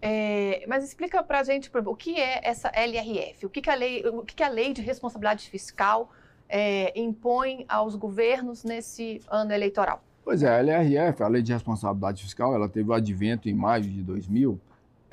É, 0.03 0.65
mas 0.69 0.85
explica 0.85 1.23
para 1.23 1.41
a 1.41 1.45
gente 1.45 1.71
o 1.73 1.97
que 1.97 2.21
é 2.21 2.41
essa 2.43 2.71
LRF, 2.75 3.47
o 3.47 3.51
que, 3.51 3.63
que, 3.63 3.71
a, 3.71 3.75
lei, 3.75 4.07
o 4.07 4.23
que, 4.23 4.35
que 4.35 4.43
a 4.43 4.49
lei 4.49 4.75
de 4.75 4.83
responsabilidade 4.83 5.49
fiscal 5.49 6.11
é, 6.49 6.99
impõe 6.99 7.65
aos 7.69 7.95
governos 7.97 8.65
nesse 8.65 9.21
ano 9.31 9.53
eleitoral. 9.53 10.03
Pois 10.25 10.43
é, 10.43 10.49
a 10.49 10.59
LRF, 10.59 11.23
a 11.23 11.29
Lei 11.29 11.43
de 11.43 11.53
Responsabilidade 11.53 12.23
Fiscal, 12.23 12.55
ela 12.55 12.67
teve 12.67 12.89
o 12.89 12.95
advento 12.95 13.47
em 13.47 13.55
maio 13.55 13.85
de 13.85 14.03
2000, 14.03 14.59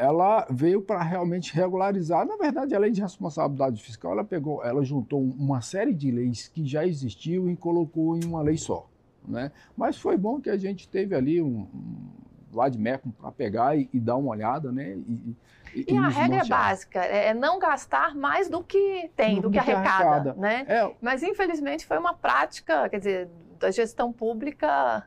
ela 0.01 0.47
veio 0.49 0.81
para 0.81 0.99
realmente 1.03 1.53
regularizar. 1.53 2.25
Na 2.25 2.35
verdade, 2.35 2.73
a 2.73 2.79
lei 2.79 2.89
de 2.89 2.99
responsabilidade 2.99 3.83
fiscal, 3.83 4.13
ela 4.13 4.23
pegou, 4.23 4.65
ela 4.65 4.83
juntou 4.83 5.21
uma 5.21 5.61
série 5.61 5.93
de 5.93 6.09
leis 6.09 6.47
que 6.47 6.65
já 6.65 6.87
existiam 6.87 7.47
e 7.51 7.55
colocou 7.55 8.17
em 8.17 8.25
uma 8.25 8.41
lei 8.41 8.57
só, 8.57 8.89
né? 9.27 9.51
Mas 9.77 9.99
foi 9.99 10.17
bom 10.17 10.41
que 10.41 10.49
a 10.49 10.57
gente 10.57 10.89
teve 10.89 11.13
ali 11.13 11.39
um, 11.39 11.67
um 11.71 12.09
vademecum 12.51 13.11
para 13.11 13.31
pegar 13.31 13.77
e, 13.77 13.87
e, 13.93 13.99
dar 13.99 14.15
uma 14.15 14.31
olhada, 14.31 14.71
né? 14.71 14.97
E, 15.07 15.37
e, 15.75 15.93
e 15.93 15.97
a 15.97 16.07
regra 16.07 16.41
é 16.41 16.45
básica, 16.45 17.05
é, 17.05 17.27
é 17.27 17.33
não 17.35 17.59
gastar 17.59 18.15
mais 18.15 18.49
do 18.49 18.63
que 18.63 19.07
tem, 19.15 19.35
do, 19.35 19.43
do 19.43 19.51
que, 19.51 19.59
arrecada, 19.59 20.09
arrecada, 20.09 20.33
né? 20.33 20.65
É. 20.67 20.91
Mas 20.99 21.21
infelizmente 21.21 21.85
foi 21.85 21.99
uma 21.99 22.15
prática, 22.15 22.89
quer 22.89 22.97
dizer, 22.97 23.29
da 23.59 23.69
gestão 23.69 24.11
pública 24.11 25.05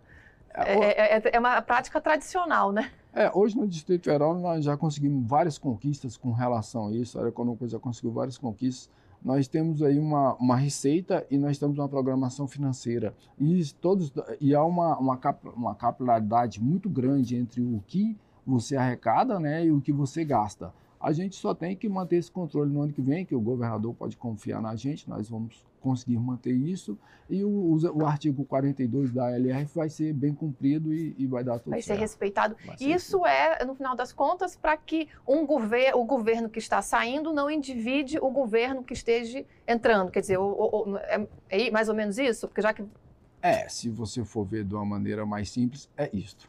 é, 0.55 0.73
é, 0.73 1.17
é, 1.17 1.23
é 1.33 1.39
uma 1.41 1.61
prática 1.61 2.01
tradicional, 2.01 2.71
né? 2.71 2.93
É, 3.17 3.31
hoje 3.33 3.57
no 3.57 3.69
Distrito 3.69 4.07
Federal 4.07 4.37
nós 4.37 4.65
já 4.65 4.77
conseguimos 4.77 5.25
várias 5.25 5.57
conquistas 5.57 6.17
com 6.17 6.33
relação 6.33 6.89
a 6.89 6.93
isso, 6.93 7.17
a 7.17 7.21
área 7.21 7.31
econômica 7.31 7.69
já 7.69 7.79
conseguiu 7.79 8.11
várias 8.11 8.37
conquistas. 8.37 8.91
Nós 9.25 9.47
temos 9.47 9.83
aí 9.83 10.01
uma, 10.01 10.35
uma 10.35 10.57
receita 10.57 11.25
e 11.31 11.39
nós 11.39 11.57
temos 11.57 11.79
uma 11.79 11.89
programação 11.89 12.49
financeira. 12.49 13.15
E, 13.39 13.65
todos, 13.81 14.13
e 14.41 14.53
há 14.53 14.65
uma, 14.65 14.99
uma, 14.99 15.17
cap, 15.17 15.49
uma 15.57 15.77
capilaridade 15.77 16.61
muito 16.61 16.91
grande 16.91 17.37
entre 17.37 17.63
o 17.63 17.81
que 17.87 18.19
você 18.45 18.77
arrecada 18.77 19.39
né, 19.39 19.65
e 19.65 19.71
o 19.71 19.81
que 19.81 19.93
você 19.93 20.25
gasta. 20.25 20.75
A 21.05 21.13
gente 21.13 21.37
só 21.37 21.55
tem 21.55 21.77
que 21.77 21.87
manter 21.87 22.17
esse 22.17 22.31
controle 22.31 22.73
no 22.73 22.81
ano 22.81 22.91
que 22.91 23.03
vem, 23.03 23.27
que 23.27 23.35
o 23.35 23.41
governador 23.41 23.95
pode 23.95 24.17
confiar 24.17 24.63
na 24.63 24.75
gente, 24.75 25.07
nós 25.07 25.29
vamos 25.29 25.63
conseguir 25.79 26.17
manter 26.19 26.55
isso. 26.55 26.99
E 27.29 27.45
o, 27.45 27.77
o, 27.95 28.07
artigo 28.07 28.43
42 28.47 29.13
da 29.13 29.31
LRF 29.31 29.75
vai 29.75 29.91
ser 29.91 30.15
bem 30.15 30.33
cumprido 30.33 30.95
e, 30.95 31.15
e 31.19 31.27
vai 31.27 31.45
dar 31.45 31.59
tudo 31.59 31.73
vai 31.73 31.83
certo. 31.83 31.99
Ser 31.99 32.01
respeitado. 32.01 32.57
Vai 32.65 32.79
ser 32.79 32.85
isso 32.87 33.19
respeitado. 33.19 33.63
é, 33.63 33.67
no 33.67 33.75
final 33.75 33.95
das 33.95 34.15
contas, 34.15 34.57
para 34.57 34.79
que 34.79 35.07
um 35.29 35.45
gover 35.45 35.95
o 35.95 36.05
governo 36.05 36.49
que 36.49 36.59
está 36.59 36.81
saindo 36.81 37.35
não 37.35 37.51
endivide 37.51 38.19
o 38.19 38.31
governo 38.31 38.83
que 38.83 38.95
esteja 38.95 39.45
entrando. 39.69 40.11
Quer 40.11 40.21
dizer, 40.21 40.39
o, 40.39 40.47
o, 40.47 40.97
é, 40.97 41.29
é 41.51 41.71
mais 41.71 41.91
ou 41.91 41.95
menos 41.95 42.17
isso? 42.17 42.49
Porque 42.49 42.63
já 42.63 42.73
que 42.73 42.83
é, 43.43 43.69
se 43.69 43.91
você 43.91 44.25
for 44.25 44.47
ver 44.47 44.65
de 44.65 44.75
uma 44.75 44.87
maneira 44.87 45.27
mais 45.27 45.51
simples, 45.51 45.91
é 45.99 46.09
isto. 46.15 46.49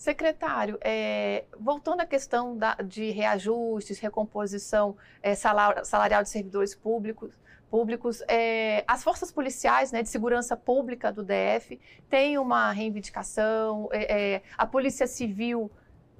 Secretário, 0.00 0.78
é, 0.80 1.44
voltando 1.58 2.00
à 2.00 2.06
questão 2.06 2.56
da, 2.56 2.74
de 2.76 3.10
reajustes, 3.10 3.98
recomposição 3.98 4.96
é, 5.22 5.34
salar, 5.34 5.84
salarial 5.84 6.22
de 6.22 6.30
servidores 6.30 6.74
públicos, 6.74 7.30
públicos 7.70 8.22
é, 8.26 8.82
as 8.88 9.04
forças 9.04 9.30
policiais 9.30 9.92
né, 9.92 10.02
de 10.02 10.08
segurança 10.08 10.56
pública 10.56 11.12
do 11.12 11.22
DF 11.22 11.78
têm 12.08 12.38
uma 12.38 12.72
reivindicação, 12.72 13.90
é, 13.92 14.36
é, 14.36 14.42
a 14.56 14.64
Polícia 14.64 15.06
Civil, 15.06 15.70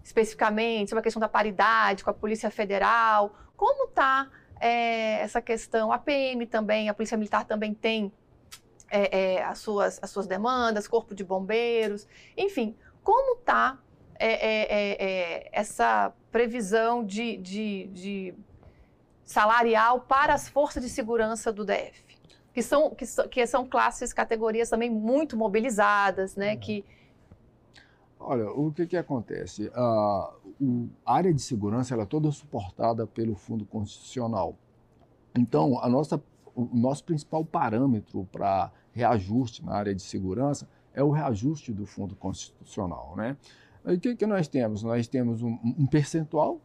especificamente, 0.04 0.90
sobre 0.90 1.00
a 1.00 1.02
questão 1.02 1.18
da 1.18 1.28
paridade 1.28 2.04
com 2.04 2.10
a 2.10 2.14
Polícia 2.14 2.50
Federal. 2.50 3.34
Como 3.56 3.88
está 3.88 4.28
é, 4.60 5.22
essa 5.22 5.40
questão? 5.40 5.90
A 5.90 5.96
PM 5.96 6.44
também, 6.44 6.90
a 6.90 6.92
Polícia 6.92 7.16
Militar 7.16 7.46
também 7.46 7.72
tem 7.72 8.12
as, 9.46 9.58
suas, 9.60 10.00
as 10.02 10.10
suas 10.10 10.26
demandas, 10.26 10.88
Corpo 10.88 11.14
de 11.14 11.24
Bombeiros, 11.24 12.06
enfim. 12.36 12.76
Como 13.02 13.38
está 13.38 13.78
é, 14.18 14.32
é, 14.32 14.62
é, 14.62 15.04
é, 15.04 15.48
essa 15.52 16.12
previsão 16.30 17.04
de, 17.04 17.36
de, 17.38 17.86
de, 17.88 18.34
salarial 19.24 20.00
para 20.00 20.34
as 20.34 20.48
forças 20.48 20.82
de 20.82 20.88
segurança 20.88 21.52
do 21.52 21.64
DF? 21.64 22.04
Que 22.52 22.62
são, 22.62 22.90
que, 22.90 23.04
que 23.30 23.46
são 23.46 23.66
classes, 23.66 24.12
categorias 24.12 24.68
também 24.68 24.90
muito 24.90 25.36
mobilizadas, 25.36 26.36
né? 26.36 26.54
Uhum. 26.54 26.60
Que... 26.60 26.84
Olha, 28.18 28.50
o 28.50 28.70
que, 28.72 28.86
que 28.86 28.96
acontece? 28.96 29.70
A, 29.74 30.34
a 31.06 31.14
área 31.14 31.32
de 31.32 31.40
segurança 31.40 31.94
ela 31.94 32.02
é 32.02 32.06
toda 32.06 32.30
suportada 32.30 33.06
pelo 33.06 33.34
Fundo 33.34 33.64
Constitucional. 33.64 34.56
Então, 35.34 35.82
a 35.82 35.88
nossa, 35.88 36.22
o 36.54 36.68
nosso 36.74 37.04
principal 37.04 37.44
parâmetro 37.44 38.28
para 38.30 38.70
reajuste 38.92 39.64
na 39.64 39.72
área 39.72 39.94
de 39.94 40.02
segurança 40.02 40.68
é 40.94 41.02
o 41.02 41.10
reajuste 41.10 41.72
do 41.72 41.86
Fundo 41.86 42.14
Constitucional. 42.16 43.14
Né? 43.16 43.36
o 43.84 43.98
que, 43.98 44.14
que 44.14 44.26
nós 44.26 44.48
temos? 44.48 44.82
Nós 44.82 45.08
temos 45.08 45.42
um, 45.42 45.58
um, 45.64 45.86
percentual, 45.86 46.60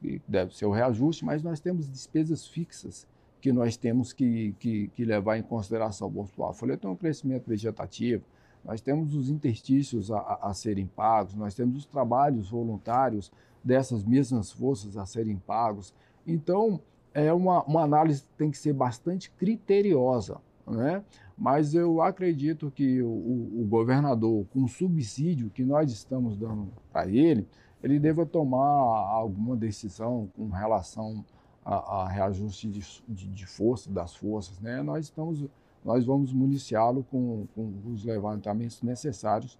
que 0.00 0.20
deve 0.28 0.56
ser 0.56 0.66
o 0.66 0.70
reajuste, 0.70 1.24
mas 1.24 1.42
nós 1.42 1.60
temos 1.60 1.88
despesas 1.88 2.46
fixas 2.46 3.06
que 3.40 3.52
nós 3.52 3.76
temos 3.76 4.12
que, 4.12 4.54
que, 4.58 4.88
que 4.88 5.04
levar 5.04 5.38
em 5.38 5.42
consideração. 5.42 6.10
Vamos 6.10 6.30
supor, 6.30 6.50
a 6.50 6.52
folha 6.52 6.76
tem 6.76 6.90
um 6.90 6.96
crescimento 6.96 7.46
vegetativo, 7.46 8.24
nós 8.64 8.80
temos 8.80 9.14
os 9.14 9.30
interstícios 9.30 10.10
a, 10.10 10.18
a, 10.18 10.50
a 10.50 10.54
serem 10.54 10.86
pagos, 10.86 11.34
nós 11.34 11.54
temos 11.54 11.76
os 11.78 11.86
trabalhos 11.86 12.50
voluntários 12.50 13.32
dessas 13.62 14.04
mesmas 14.04 14.50
forças 14.50 14.96
a 14.96 15.06
serem 15.06 15.36
pagos. 15.36 15.94
Então, 16.26 16.80
é 17.14 17.32
uma, 17.32 17.62
uma 17.64 17.82
análise 17.82 18.22
que 18.22 18.28
tem 18.36 18.50
que 18.50 18.58
ser 18.58 18.72
bastante 18.72 19.30
criteriosa. 19.30 20.40
Né? 20.66 21.02
Mas 21.38 21.72
eu 21.72 22.02
acredito 22.02 22.70
que 22.70 23.00
o, 23.00 23.06
o 23.06 23.66
governador, 23.68 24.44
com 24.52 24.64
o 24.64 24.68
subsídio 24.68 25.50
que 25.50 25.64
nós 25.64 25.92
estamos 25.92 26.36
dando 26.36 26.68
para 26.92 27.08
ele, 27.08 27.46
ele 27.82 28.00
deva 28.00 28.26
tomar 28.26 28.58
alguma 28.58 29.56
decisão 29.56 30.28
com 30.36 30.48
relação 30.48 31.24
a, 31.64 32.02
a 32.02 32.08
reajuste 32.08 32.68
de, 32.68 32.80
de, 33.08 33.28
de, 33.28 33.46
força 33.46 33.88
das 33.88 34.16
forças. 34.16 34.58
Né? 34.60 34.82
Nós, 34.82 35.04
estamos, 35.04 35.44
nós 35.84 36.04
vamos 36.04 36.32
municiá-lo 36.32 37.04
com, 37.04 37.46
com 37.54 37.72
os 37.86 38.04
levantamentos 38.04 38.82
necessários 38.82 39.56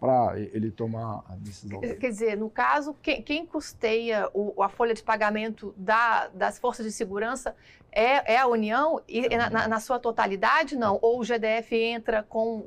para 0.00 0.40
ele 0.40 0.70
tomar 0.70 1.22
a 1.28 1.36
decisão. 1.36 1.78
Quer 1.80 2.08
dizer, 2.08 2.36
no 2.36 2.48
caso, 2.48 2.96
quem, 3.02 3.22
quem 3.22 3.44
custeia 3.44 4.30
o, 4.32 4.62
a 4.62 4.68
folha 4.70 4.94
de 4.94 5.02
pagamento 5.02 5.74
da, 5.76 6.28
das 6.28 6.58
forças 6.58 6.86
de 6.86 6.90
segurança 6.90 7.54
é, 7.92 8.34
é 8.34 8.38
a 8.38 8.46
União? 8.46 9.02
E 9.06 9.26
é 9.26 9.50
na, 9.50 9.68
na, 9.68 9.78
sua 9.78 9.98
totalidade, 9.98 10.74
não? 10.74 10.98
Ou 11.02 11.20
o 11.20 11.24
GDF 11.24 11.76
entra 11.76 12.22
com 12.22 12.64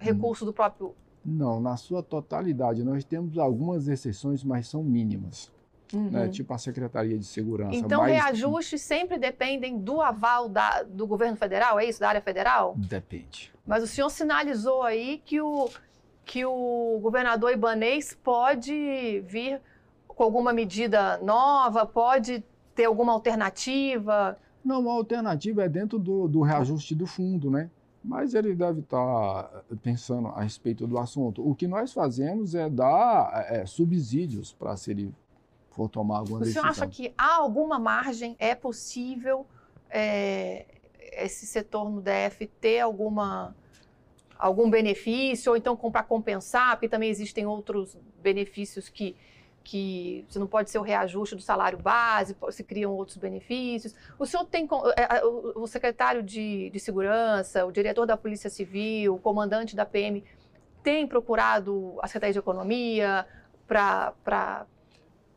recurso 0.00 0.44
do 0.44 0.52
próprio. 0.52 0.96
Não, 1.24 1.60
na 1.60 1.76
sua 1.76 2.02
totalidade. 2.02 2.82
Nós 2.82 3.04
temos 3.04 3.38
algumas 3.38 3.86
exceções, 3.86 4.42
mas 4.42 4.66
são 4.66 4.82
mínimas. 4.82 5.52
Né? 5.92 6.00
Uhum. 6.00 6.10
Né? 6.10 6.28
Tipo 6.28 6.54
a 6.54 6.58
Secretaria 6.58 7.16
de 7.16 7.24
Segurança. 7.24 7.76
Então, 7.76 8.00
mas... 8.00 8.10
reajustes 8.10 8.82
sempre 8.82 9.16
dependem 9.16 9.78
do 9.78 10.00
aval 10.00 10.48
da, 10.48 10.82
do 10.82 11.06
governo 11.06 11.36
federal, 11.36 11.78
é 11.78 11.86
isso? 11.86 12.00
Da 12.00 12.08
área 12.08 12.20
federal? 12.20 12.74
Depende. 12.76 13.52
Mas 13.64 13.82
o 13.82 13.86
senhor 13.86 14.10
sinalizou 14.10 14.82
aí 14.82 15.22
que 15.24 15.40
o, 15.40 15.70
que 16.24 16.44
o 16.44 16.98
governador 17.02 17.52
Ibanês 17.52 18.16
pode 18.22 19.20
vir 19.26 19.60
com 20.08 20.22
alguma 20.22 20.52
medida 20.52 21.18
nova? 21.18 21.86
Pode 21.86 22.44
ter 22.74 22.84
alguma 22.84 23.12
alternativa? 23.12 24.38
Não, 24.64 24.88
a 24.90 24.94
alternativa 24.94 25.64
é 25.64 25.68
dentro 25.68 25.98
do, 25.98 26.26
do 26.26 26.40
reajuste 26.40 26.94
do 26.94 27.06
fundo, 27.06 27.50
né? 27.50 27.70
Mas 28.02 28.34
ele 28.34 28.54
deve 28.54 28.80
estar 28.80 29.64
pensando 29.82 30.28
a 30.28 30.42
respeito 30.42 30.86
do 30.86 30.98
assunto. 30.98 31.46
O 31.46 31.54
que 31.54 31.66
nós 31.66 31.92
fazemos 31.92 32.54
é 32.54 32.68
dar 32.68 33.46
é, 33.48 33.64
subsídios 33.66 34.52
para 34.52 34.76
se 34.76 34.90
ele 34.90 35.14
for 35.70 35.88
tomar 35.88 36.18
alguma 36.18 36.40
decisão. 36.40 36.62
O 36.62 36.74
senhor 36.74 36.84
acha 36.84 36.86
que 36.86 37.14
há 37.16 37.36
alguma 37.36 37.78
margem? 37.78 38.36
É 38.38 38.54
possível 38.54 39.46
é, 39.90 40.66
esse 41.12 41.46
setor 41.46 41.90
no 41.90 42.02
DF 42.02 42.46
ter 42.60 42.80
alguma 42.80 43.54
algum 44.38 44.68
benefício, 44.70 45.52
ou 45.52 45.56
então 45.56 45.76
para 45.76 46.02
compensar, 46.02 46.76
porque 46.76 46.88
também 46.88 47.10
existem 47.10 47.46
outros 47.46 47.96
benefícios 48.22 48.88
que, 48.88 49.16
que 49.62 50.24
você 50.28 50.38
não 50.38 50.46
pode 50.46 50.70
ser 50.70 50.78
o 50.78 50.82
reajuste 50.82 51.34
do 51.34 51.42
salário 51.42 51.78
base, 51.78 52.36
se 52.50 52.64
criam 52.64 52.92
outros 52.92 53.16
benefícios. 53.16 53.94
O 54.18 54.26
senhor 54.26 54.44
tem 54.44 54.68
é, 54.96 55.18
é, 55.18 55.24
o 55.24 55.66
secretário 55.66 56.22
de, 56.22 56.70
de 56.70 56.80
segurança, 56.80 57.64
o 57.64 57.72
diretor 57.72 58.06
da 58.06 58.16
Polícia 58.16 58.50
Civil, 58.50 59.14
o 59.14 59.18
comandante 59.18 59.74
da 59.74 59.86
PM 59.86 60.24
tem 60.82 61.06
procurado 61.06 61.96
a 62.02 62.06
Secretaria 62.06 62.34
de 62.34 62.38
Economia 62.38 63.26
para 63.66 64.66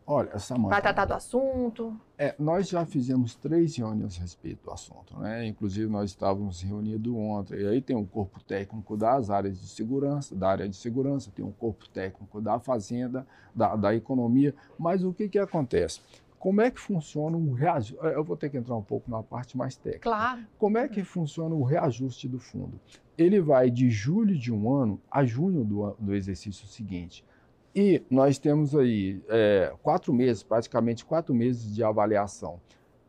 Olha, 0.09 0.39
Samanta. 0.39 0.69
Para 0.69 0.81
tratar 0.81 1.03
do 1.03 1.13
assunto? 1.13 1.99
É, 2.17 2.33
nós 2.39 2.69
já 2.69 2.85
fizemos 2.85 3.35
três 3.35 3.75
reuniões 3.75 4.17
a 4.17 4.21
respeito 4.21 4.63
do 4.63 4.71
assunto, 4.71 5.19
né? 5.19 5.45
Inclusive, 5.45 5.91
nós 5.91 6.11
estávamos 6.11 6.61
reunidos 6.61 7.13
ontem. 7.13 7.59
E 7.59 7.67
aí 7.67 7.81
tem 7.81 7.93
um 7.93 8.05
corpo 8.05 8.41
técnico 8.41 8.95
das 8.95 9.29
áreas 9.29 9.59
de 9.59 9.67
segurança, 9.67 10.33
da 10.33 10.49
área 10.49 10.69
de 10.69 10.77
segurança, 10.77 11.29
tem 11.35 11.43
um 11.43 11.51
corpo 11.51 11.89
técnico 11.89 12.39
da 12.39 12.57
fazenda, 12.57 13.27
da, 13.53 13.75
da 13.75 13.93
economia. 13.93 14.55
Mas 14.79 15.03
o 15.03 15.11
que, 15.11 15.27
que 15.27 15.37
acontece? 15.37 15.99
Como 16.39 16.61
é 16.61 16.71
que 16.71 16.79
funciona 16.79 17.35
o 17.35 17.51
reajuste? 17.51 17.97
Eu 18.01 18.23
vou 18.23 18.37
ter 18.37 18.49
que 18.49 18.57
entrar 18.57 18.77
um 18.77 18.81
pouco 18.81 19.11
na 19.11 19.21
parte 19.21 19.57
mais 19.57 19.75
técnica. 19.75 20.09
Claro. 20.09 20.41
Como 20.57 20.77
é 20.77 20.87
que 20.87 21.03
funciona 21.03 21.53
o 21.53 21.63
reajuste 21.63 22.29
do 22.29 22.39
fundo? 22.39 22.79
Ele 23.17 23.41
vai 23.41 23.69
de 23.69 23.89
julho 23.89 24.37
de 24.37 24.53
um 24.53 24.71
ano 24.71 25.01
a 25.11 25.25
junho 25.25 25.65
do, 25.65 25.91
do 25.99 26.15
exercício 26.15 26.65
seguinte. 26.65 27.25
E 27.75 28.01
nós 28.09 28.37
temos 28.39 28.75
aí 28.75 29.21
é, 29.29 29.73
quatro 29.83 30.13
meses, 30.13 30.41
praticamente 30.43 31.05
quatro 31.05 31.33
meses 31.33 31.73
de 31.73 31.83
avaliação, 31.83 32.59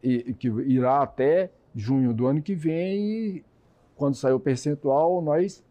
e, 0.02 0.34
que 0.34 0.48
irá 0.48 1.02
até 1.02 1.50
junho 1.74 2.12
do 2.12 2.26
ano 2.26 2.42
que 2.42 2.54
vem. 2.54 3.10
E 3.10 3.44
quando 3.96 4.14
sair 4.14 4.32
o 4.32 4.40
percentual, 4.40 5.22
nós 5.22 5.64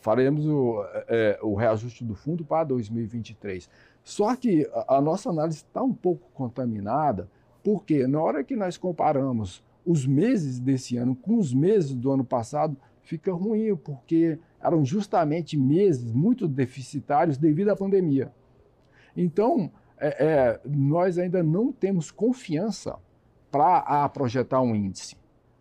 faremos 0.00 0.46
o, 0.46 0.84
é, 1.08 1.38
o 1.42 1.54
reajuste 1.54 2.04
do 2.04 2.14
fundo 2.14 2.44
para 2.44 2.64
2023. 2.64 3.68
Só 4.04 4.36
que 4.36 4.68
a, 4.72 4.98
a 4.98 5.00
nossa 5.00 5.30
análise 5.30 5.58
está 5.58 5.82
um 5.82 5.92
pouco 5.92 6.30
contaminada, 6.32 7.28
porque 7.64 8.06
na 8.06 8.20
hora 8.20 8.44
que 8.44 8.54
nós 8.54 8.76
comparamos 8.76 9.64
os 9.84 10.06
meses 10.06 10.60
desse 10.60 10.96
ano 10.96 11.14
com 11.16 11.38
os 11.38 11.52
meses 11.52 11.94
do 11.94 12.12
ano 12.12 12.24
passado, 12.24 12.76
fica 13.02 13.32
ruim, 13.32 13.74
porque 13.76 14.38
eram 14.66 14.84
justamente 14.84 15.56
meses 15.56 16.12
muito 16.12 16.48
deficitários 16.48 17.38
devido 17.38 17.70
à 17.70 17.76
pandemia. 17.76 18.32
Então, 19.16 19.70
é, 19.98 20.24
é, 20.24 20.60
nós 20.64 21.18
ainda 21.18 21.42
não 21.42 21.72
temos 21.72 22.10
confiança 22.10 22.98
para 23.50 24.08
projetar 24.08 24.60
um 24.60 24.74
índice. 24.74 25.16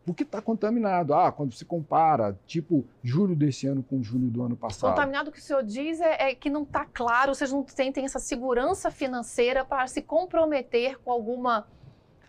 Porque 0.06 0.24
está 0.24 0.42
contaminado. 0.42 1.14
Ah, 1.14 1.32
quando 1.32 1.54
se 1.54 1.66
compara, 1.66 2.38
tipo, 2.46 2.86
julho 3.04 3.36
desse 3.36 3.66
ano 3.66 3.82
com 3.82 4.04
julho 4.04 4.28
do 4.28 4.44
ano 4.44 4.56
passado. 4.56 4.92
Contaminado, 4.92 5.30
o 5.30 5.32
que 5.32 5.40
o 5.40 5.42
senhor 5.42 5.64
diz 5.64 6.00
é, 6.00 6.30
é 6.30 6.36
que 6.36 6.50
não 6.50 6.62
está 6.62 6.86
claro, 6.86 7.34
vocês 7.34 7.52
não 7.52 7.64
têm 7.64 8.06
essa 8.06 8.20
segurança 8.20 8.92
financeira 8.92 9.66
para 9.66 9.88
se 9.88 10.02
comprometer 10.02 11.00
com 11.00 11.12
alguma. 11.12 11.66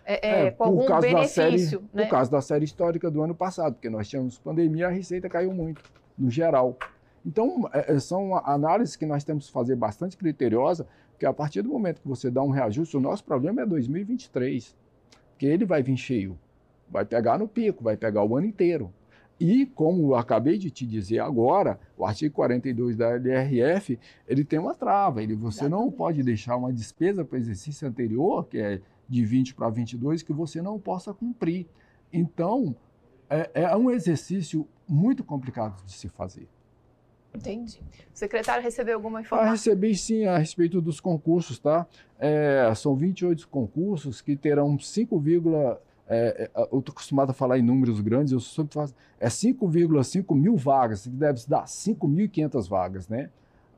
É, 0.07 0.27
é, 0.27 0.47
é 0.47 0.51
com 0.53 0.65
algum 0.65 1.01
benefício. 1.01 1.81
Série, 1.81 1.89
né? 1.93 2.05
Por 2.05 2.11
causa 2.11 2.31
da 2.31 2.41
série 2.41 2.65
histórica 2.65 3.11
do 3.11 3.23
ano 3.23 3.35
passado, 3.35 3.75
porque 3.75 3.91
nós 3.91 4.09
tínhamos 4.09 4.39
pandemia, 4.39 4.87
a 4.87 4.91
receita 4.91 5.29
caiu 5.29 5.53
muito, 5.53 5.83
no 6.19 6.31
geral. 6.31 6.77
Então, 7.25 7.69
é, 7.73 7.95
é, 7.95 7.99
são 7.99 8.37
análises 8.47 8.95
que 8.95 9.05
nós 9.05 9.25
temos 9.25 9.47
que 9.47 9.53
fazer 9.53 9.75
bastante 9.75 10.17
criteriosa, 10.17 10.87
porque 11.11 11.27
a 11.27 11.33
partir 11.33 11.63
do 11.63 11.69
momento 11.69 12.01
que 12.01 12.09
você 12.09 12.31
dá 12.31 12.43
um 12.43 12.51
reajuste, 12.51 12.97
o 12.97 13.01
nosso 13.01 13.25
problema 13.25 13.63
é 13.63 13.67
2023, 13.67 14.77
porque 15.31 15.47
ele 15.47 15.65
vai 15.65 15.83
vir 15.83 15.97
cheio, 15.97 16.39
vai 16.89 17.05
pegar 17.05 17.39
no 17.39 17.49
pico, 17.49 17.83
vai 17.83 17.97
pegar 17.97 18.23
o 18.23 18.37
ano 18.37 18.47
inteiro. 18.47 18.93
E, 19.39 19.67
como 19.67 20.13
eu 20.13 20.15
acabei 20.15 20.57
de 20.57 20.71
te 20.71 20.87
dizer 20.87 21.19
agora, 21.19 21.79
o 21.97 22.07
artigo 22.07 22.35
42 22.35 22.97
da 22.97 23.11
LRF, 23.17 23.99
ele 24.27 24.45
tem 24.45 24.59
uma 24.59 24.75
trava, 24.75 25.23
ele, 25.23 25.35
você 25.35 25.65
Exatamente. 25.65 25.85
não 25.85 25.91
pode 25.91 26.23
deixar 26.23 26.57
uma 26.57 26.73
despesa 26.73 27.25
para 27.25 27.37
o 27.37 27.39
exercício 27.39 27.87
anterior, 27.87 28.47
que 28.47 28.59
é 28.59 28.81
de 29.07 29.25
20 29.25 29.55
para 29.55 29.69
22, 29.69 30.23
que 30.23 30.33
você 30.33 30.63
não 30.63 30.79
possa 30.79 31.13
cumprir. 31.13 31.67
Então, 32.13 32.75
é, 33.29 33.51
é 33.55 33.77
um 33.77 33.91
exercício 33.91 34.67
muito 34.89 35.25
complicado 35.25 35.85
de 35.85 35.93
se 35.93 36.09
fazer. 36.09 36.49
Entendi. 37.35 37.81
O 38.15 38.19
secretário 38.19 38.63
recebeu 38.63 38.95
alguma 38.95 39.21
informação? 39.21 39.49
Ah, 39.49 39.53
recebi 39.53 39.95
sim 39.95 40.25
a 40.25 40.39
respeito 40.39 40.81
dos 40.81 41.01
concursos, 41.01 41.59
tá? 41.59 41.87
É, 42.19 42.73
são 42.75 42.97
28 42.97 43.47
concursos 43.49 44.23
que 44.23 44.35
terão 44.35 44.79
5, 44.79 45.23
é, 46.09 46.51
é, 46.55 46.61
eu 46.73 46.79
estou 46.79 46.93
acostumado 46.93 47.31
a 47.31 47.35
falar 47.35 47.59
em 47.59 47.63
números 47.63 48.01
grandes, 48.01 48.33
eu 48.33 48.41
sempre 48.41 48.75
faço, 48.75 48.95
é 49.21 49.29
5,5 49.29 50.35
mil 50.35 50.57
vagas, 50.57 51.03
que 51.03 51.11
deve 51.11 51.41
dar 51.47 51.65
5.500 51.65 52.69
vagas, 52.69 53.09
né? 53.09 53.29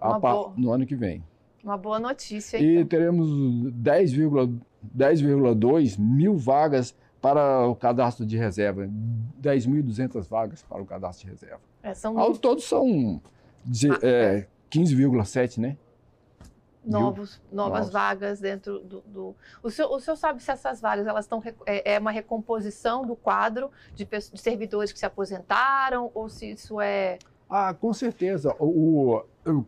A, 0.00 0.18
boa, 0.18 0.52
no 0.56 0.70
ano 0.70 0.86
que 0.86 0.94
vem. 0.94 1.24
Uma 1.64 1.76
boa 1.76 1.98
notícia. 1.98 2.58
E 2.58 2.76
então. 2.76 2.86
teremos 2.86 3.28
10,2 3.28 4.60
10, 4.80 5.96
mil 5.96 6.36
vagas 6.36 6.94
para 7.20 7.66
o 7.66 7.74
cadastro 7.74 8.24
de 8.24 8.36
reserva, 8.36 8.88
10.200 9.40 10.28
vagas 10.28 10.62
para 10.62 10.80
o 10.80 10.86
cadastro 10.86 11.26
de 11.26 11.32
reserva. 11.32 11.60
É, 11.82 11.94
são... 11.94 12.18
Ao 12.18 12.36
todo 12.36 12.60
são 12.60 13.20
ah, 13.66 13.98
é, 14.02 14.46
15,7, 14.70 15.58
né? 15.58 15.76
Novos, 16.84 17.40
novas 17.52 17.90
vagas 17.90 18.40
dentro 18.40 18.78
do, 18.80 19.00
do... 19.02 19.36
O, 19.62 19.70
senhor, 19.70 19.92
o 19.92 20.00
senhor 20.00 20.16
sabe 20.16 20.42
se 20.42 20.50
essas 20.50 20.80
vagas 20.80 21.06
elas 21.06 21.26
estão 21.26 21.42
é, 21.66 21.94
é 21.94 21.98
uma 21.98 22.10
recomposição 22.10 23.04
do 23.04 23.14
quadro 23.14 23.70
de, 23.94 24.06
de, 24.06 24.40
servidores 24.40 24.90
que 24.90 24.98
se 24.98 25.04
aposentaram 25.04 26.10
ou 26.14 26.30
se 26.30 26.52
isso 26.52 26.80
é? 26.80 27.18
Ah 27.50 27.74
com 27.74 27.92
certeza. 27.92 28.54
O, 28.58 29.22
o 29.44 29.64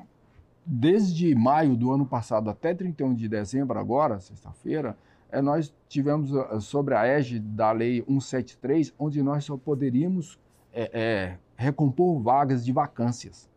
desde 0.64 1.34
maio 1.34 1.76
do 1.76 1.92
ano 1.92 2.06
passado 2.06 2.48
até 2.48 2.72
31 2.74 3.14
de 3.14 3.28
dezembro 3.28 3.78
agora 3.78 4.20
sexta-feira 4.20 4.90
é, 4.90 5.09
nós 5.42 5.74
tivemos 5.88 6.34
ah, 6.34 6.60
sobre 6.60 6.94
a 6.94 7.06
égide 7.06 7.40
da 7.40 7.72
lei 7.72 8.04
173 8.06 8.94
onde 8.98 9.22
nós 9.22 9.44
só 9.44 9.56
poderíamos 9.56 10.38
é, 10.72 10.90
é, 10.92 11.38
recompor 11.56 12.20
vagas 12.20 12.64
de 12.64 12.72
vacâncias 12.72 13.50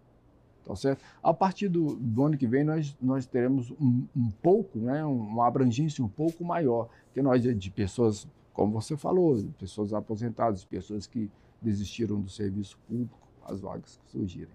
Tá 0.63 0.75
certo? 0.75 1.03
A 1.21 1.33
partir 1.33 1.67
do, 1.67 1.95
do, 1.95 2.23
ano 2.23 2.38
que 2.38 2.47
vem, 2.47 2.63
nós, 2.63 2.95
nós 3.01 3.25
teremos 3.25 3.71
um, 3.71 4.07
um, 4.15 4.31
pouco, 4.41 4.79
né, 4.79 5.03
uma 5.03 5.45
abrangência 5.45 6.03
um 6.03 6.07
pouco 6.07 6.43
maior, 6.43 6.88
que 7.13 7.21
nós 7.21 7.41
de 7.41 7.69
pessoas, 7.69 8.27
como 8.53 8.71
você 8.71 8.95
falou, 8.95 9.43
pessoas 9.59 9.93
aposentadas, 9.93 10.63
pessoas 10.63 11.05
que 11.05 11.29
desistiram 11.62 12.19
do 12.19 12.29
serviço 12.29 12.77
público, 12.88 13.17
as 13.45 13.59
vagas 13.59 13.99
que 14.05 14.12
surgirem. 14.12 14.53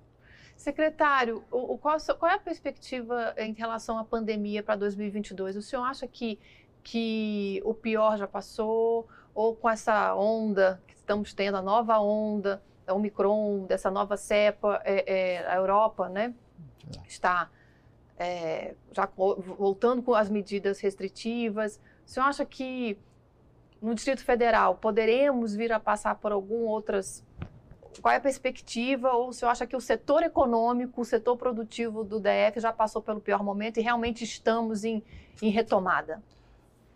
Secretário, 0.57 1.44
o, 1.52 1.74
o, 1.74 1.78
qual, 1.78 1.98
qual, 2.18 2.33
é 2.33 2.35
a 2.35 2.38
perspectiva 2.38 3.35
em 3.37 3.52
relação 3.52 3.98
à 3.98 4.04
pandemia 4.04 4.62
para 4.62 4.76
2022? 4.76 5.57
O 5.57 5.62
senhor 5.62 5.83
acha 5.83 6.07
que, 6.09 6.38
que 6.90 7.61
o 7.66 7.74
pior 7.74 8.16
já 8.16 8.27
passou? 8.27 9.07
Ou 9.35 9.55
com 9.55 9.68
essa 9.68 10.14
onda 10.14 10.81
que 10.87 10.94
estamos 10.94 11.35
tendo, 11.35 11.59
a 11.59 11.62
nova 11.62 11.98
onda, 11.98 12.62
da 12.87 12.94
Omicron, 12.94 13.66
dessa 13.66 13.90
nova 13.90 14.16
cepa, 14.16 14.81
é, 14.85 15.05
é, 15.37 15.46
a 15.46 15.57
Europa, 15.57 16.09
né, 16.09 16.35
é. 16.96 17.07
está 17.07 17.51
é, 18.18 18.74
já 18.90 19.07
voltando 19.07 20.03
com 20.03 20.14
as 20.14 20.31
medidas 20.31 20.81
restritivas. 20.81 21.79
O 22.07 22.11
senhor 22.11 22.27
acha 22.27 22.44
que 22.46 22.98
no 23.83 23.94
Distrito 23.94 24.24
Federal 24.24 24.74
poderemos 24.77 25.55
vir 25.55 25.70
a 25.72 25.79
passar 25.79 26.14
por 26.14 26.33
algum 26.33 26.66
outras 26.66 27.22
qual 28.01 28.14
é 28.14 28.16
a 28.16 28.20
perspectiva? 28.20 29.12
Ou 29.12 29.29
o 29.29 29.33
senhor 29.33 29.51
acha 29.51 29.66
que 29.66 29.77
o 29.77 29.81
setor 29.81 30.22
econômico, 30.22 31.01
o 31.01 31.05
setor 31.05 31.37
produtivo 31.37 32.05
do 32.05 32.20
DF 32.20 32.61
já 32.61 32.72
passou 32.72 33.03
pelo 33.03 33.20
pior 33.20 33.42
momento 33.42 33.79
e 33.79 33.83
realmente 33.83 34.22
estamos 34.22 34.85
em, 34.85 35.03
em 35.42 35.51
retomada? 35.51 36.22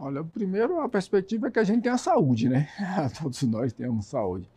Olha, 0.05 0.25
primeiro 0.25 0.81
a 0.81 0.89
perspectiva 0.89 1.47
é 1.47 1.51
que 1.53 1.61
a 1.61 1.65
gente 1.65 1.85
tenha 1.85 1.97
saúde, 1.97 2.49
né? 2.49 2.69
Todos 3.23 3.41
nós 3.45 3.73
temos 3.73 4.07
saúde. 4.07 4.51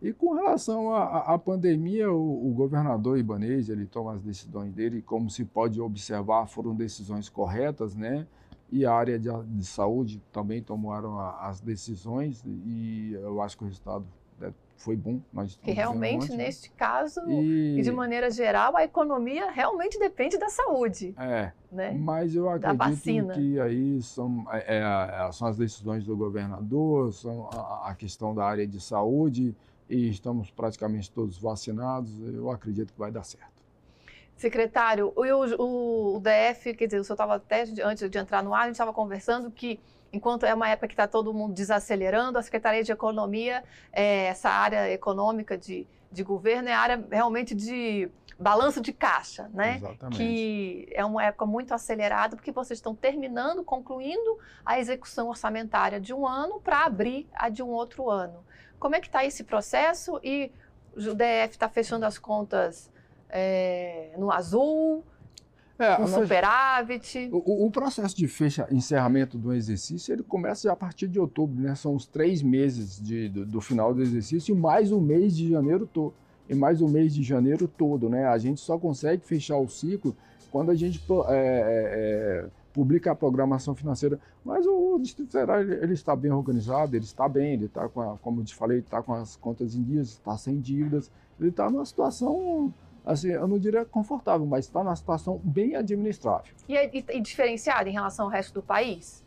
E 0.00 0.10
com 0.10 0.32
relação 0.32 0.94
à 0.94 1.38
pandemia, 1.38 2.10
o, 2.10 2.48
o, 2.48 2.54
governador 2.54 3.18
Ibanez, 3.18 3.68
ele 3.68 3.84
toma 3.84 4.14
as 4.14 4.22
decisões 4.22 4.72
dele, 4.72 5.02
como 5.02 5.28
se 5.28 5.44
pode 5.44 5.78
observar, 5.82 6.46
foram 6.46 6.74
decisões 6.74 7.28
corretas, 7.28 7.94
né? 7.94 8.26
E 8.72 8.86
a 8.86 8.92
área 8.94 9.18
de, 9.18 9.28
de 9.44 9.66
saúde 9.66 10.22
também 10.32 10.62
tomaram 10.62 11.18
a, 11.18 11.46
as 11.46 11.60
decisões 11.60 12.42
e 12.46 13.12
eu 13.12 13.42
acho 13.42 13.58
que 13.58 13.64
o 13.64 13.66
resultado 13.66 14.06
foi 14.76 14.96
bom. 14.96 15.20
Nós 15.32 15.56
que 15.56 15.70
realmente, 15.72 16.30
um 16.32 16.36
neste 16.36 16.70
caso, 16.70 17.20
e... 17.28 17.78
e... 17.78 17.82
de 17.82 17.90
maneira 17.90 18.30
geral, 18.30 18.76
a 18.76 18.84
economia 18.84 19.50
realmente 19.50 19.98
depende 19.98 20.38
da 20.38 20.48
saúde. 20.48 21.14
É, 21.18 21.52
né? 21.70 21.92
mas 21.92 22.34
eu 22.34 22.48
acredito 22.48 23.32
que 23.32 23.60
aí 23.60 24.00
são, 24.02 24.46
é, 24.50 24.78
é, 24.78 25.32
são 25.32 25.48
as 25.48 25.56
decisões 25.56 26.04
do 26.04 26.16
governador, 26.16 27.12
são 27.12 27.48
a, 27.52 27.90
a 27.90 27.94
questão 27.94 28.34
da 28.34 28.44
área 28.44 28.66
de 28.66 28.80
saúde, 28.80 29.54
e 29.88 30.08
estamos 30.08 30.50
praticamente 30.50 31.10
todos 31.10 31.38
vacinados, 31.38 32.12
eu 32.20 32.50
acredito 32.50 32.92
que 32.92 32.98
vai 32.98 33.10
dar 33.10 33.24
certo. 33.24 33.56
Secretário, 34.36 35.12
o, 35.16 36.16
o 36.16 36.20
DF, 36.20 36.74
quer 36.74 36.86
dizer, 36.86 37.00
o 37.00 37.04
senhor 37.04 37.14
estava 37.14 37.36
até 37.36 37.64
antes 37.82 38.08
de 38.10 38.18
entrar 38.18 38.42
no 38.42 38.52
ar, 38.52 38.62
a 38.62 38.66
gente 38.66 38.74
estava 38.74 38.92
conversando 38.92 39.50
que 39.50 39.80
enquanto 40.12 40.46
é 40.46 40.54
uma 40.54 40.68
época 40.68 40.88
que 40.88 40.94
está 40.94 41.06
todo 41.06 41.32
mundo 41.32 41.54
desacelerando, 41.54 42.38
a 42.38 42.42
Secretaria 42.42 42.82
de 42.82 42.92
Economia, 42.92 43.62
é, 43.92 44.26
essa 44.26 44.48
área 44.48 44.90
econômica 44.90 45.56
de, 45.56 45.86
de 46.10 46.22
governo, 46.22 46.68
é 46.68 46.72
área 46.72 47.04
realmente 47.10 47.54
de 47.54 48.10
balanço 48.38 48.80
de 48.80 48.92
caixa, 48.92 49.48
né? 49.54 49.76
Exatamente. 49.76 50.16
Que 50.16 50.88
é 50.92 51.04
uma 51.04 51.24
época 51.24 51.46
muito 51.46 51.72
acelerada, 51.72 52.36
porque 52.36 52.52
vocês 52.52 52.78
estão 52.78 52.94
terminando, 52.94 53.64
concluindo 53.64 54.38
a 54.64 54.78
execução 54.78 55.28
orçamentária 55.28 56.00
de 56.00 56.12
um 56.12 56.26
ano 56.26 56.60
para 56.60 56.84
abrir 56.84 57.26
a 57.34 57.48
de 57.48 57.62
um 57.62 57.68
outro 57.68 58.10
ano. 58.10 58.44
Como 58.78 58.94
é 58.94 59.00
que 59.00 59.06
está 59.06 59.24
esse 59.24 59.42
processo? 59.42 60.20
E 60.22 60.52
o 60.94 61.14
DF 61.14 61.50
está 61.50 61.68
fechando 61.68 62.04
as 62.04 62.18
contas 62.18 62.90
é, 63.30 64.14
no 64.18 64.30
azul, 64.30 65.04
é, 65.78 66.00
um 66.00 66.06
superávit. 66.06 67.28
O, 67.32 67.66
o, 67.66 67.70
processo 67.70 68.16
de 68.16 68.26
fecha, 68.26 68.66
encerramento 68.70 69.36
do 69.36 69.52
exercício 69.52 70.12
ele 70.12 70.22
começa 70.22 70.70
a 70.72 70.76
partir 70.76 71.06
de 71.06 71.20
outubro, 71.20 71.60
né? 71.60 71.74
São 71.74 71.94
os 71.94 72.06
três 72.06 72.42
meses 72.42 73.00
de, 73.00 73.28
do, 73.28 73.44
do, 73.44 73.60
final 73.60 73.92
do 73.92 74.02
exercício 74.02 74.54
e 74.54 74.58
mais 74.58 74.90
o 74.90 75.00
mês 75.00 75.36
de 75.36 75.50
janeiro 75.50 75.86
todo. 75.86 76.14
E 76.48 76.54
mais 76.54 76.80
o 76.80 76.88
mês 76.88 77.12
de 77.12 77.22
janeiro 77.22 77.66
todo, 77.66 78.08
né? 78.08 78.26
A 78.26 78.38
gente 78.38 78.60
só 78.60 78.78
consegue 78.78 79.26
fechar 79.26 79.56
o 79.58 79.68
ciclo 79.68 80.16
quando 80.50 80.70
a 80.70 80.74
gente 80.74 81.02
é, 81.28 81.34
é, 81.34 82.46
é 82.46 82.66
publica 82.76 83.10
a 83.10 83.14
programação 83.14 83.74
financeira. 83.74 84.20
Mas 84.44 84.66
o 84.66 84.98
Distrito 84.98 85.32
Federal 85.32 85.60
ele, 85.62 85.74
ele 85.76 85.94
está 85.94 86.14
bem 86.14 86.30
organizado, 86.30 86.94
ele 86.94 87.06
está 87.06 87.26
bem, 87.26 87.54
ele 87.54 87.64
está 87.64 87.88
com, 87.88 88.02
a, 88.02 88.18
como 88.18 88.42
eu 88.42 88.44
te 88.44 88.54
falei, 88.54 88.80
está 88.80 89.02
com 89.02 89.14
as 89.14 89.34
contas 89.34 89.74
em 89.74 89.82
dias, 89.82 90.08
está 90.08 90.36
sem 90.36 90.60
dívidas, 90.60 91.10
ele 91.40 91.48
está 91.48 91.70
numa 91.70 91.86
situação 91.86 92.72
assim, 93.06 93.28
eu 93.28 93.46
não 93.46 93.58
diria 93.58 93.84
confortável, 93.84 94.44
mas 94.44 94.64
está 94.64 94.82
numa 94.82 94.96
situação 94.96 95.40
bem 95.44 95.76
administrável. 95.76 96.52
E, 96.68 96.76
é, 96.76 96.90
e, 96.92 97.04
e 97.08 97.20
diferenciado 97.20 97.88
em 97.88 97.92
relação 97.92 98.26
ao 98.26 98.30
resto 98.30 98.54
do 98.54 98.62
país? 98.62 99.24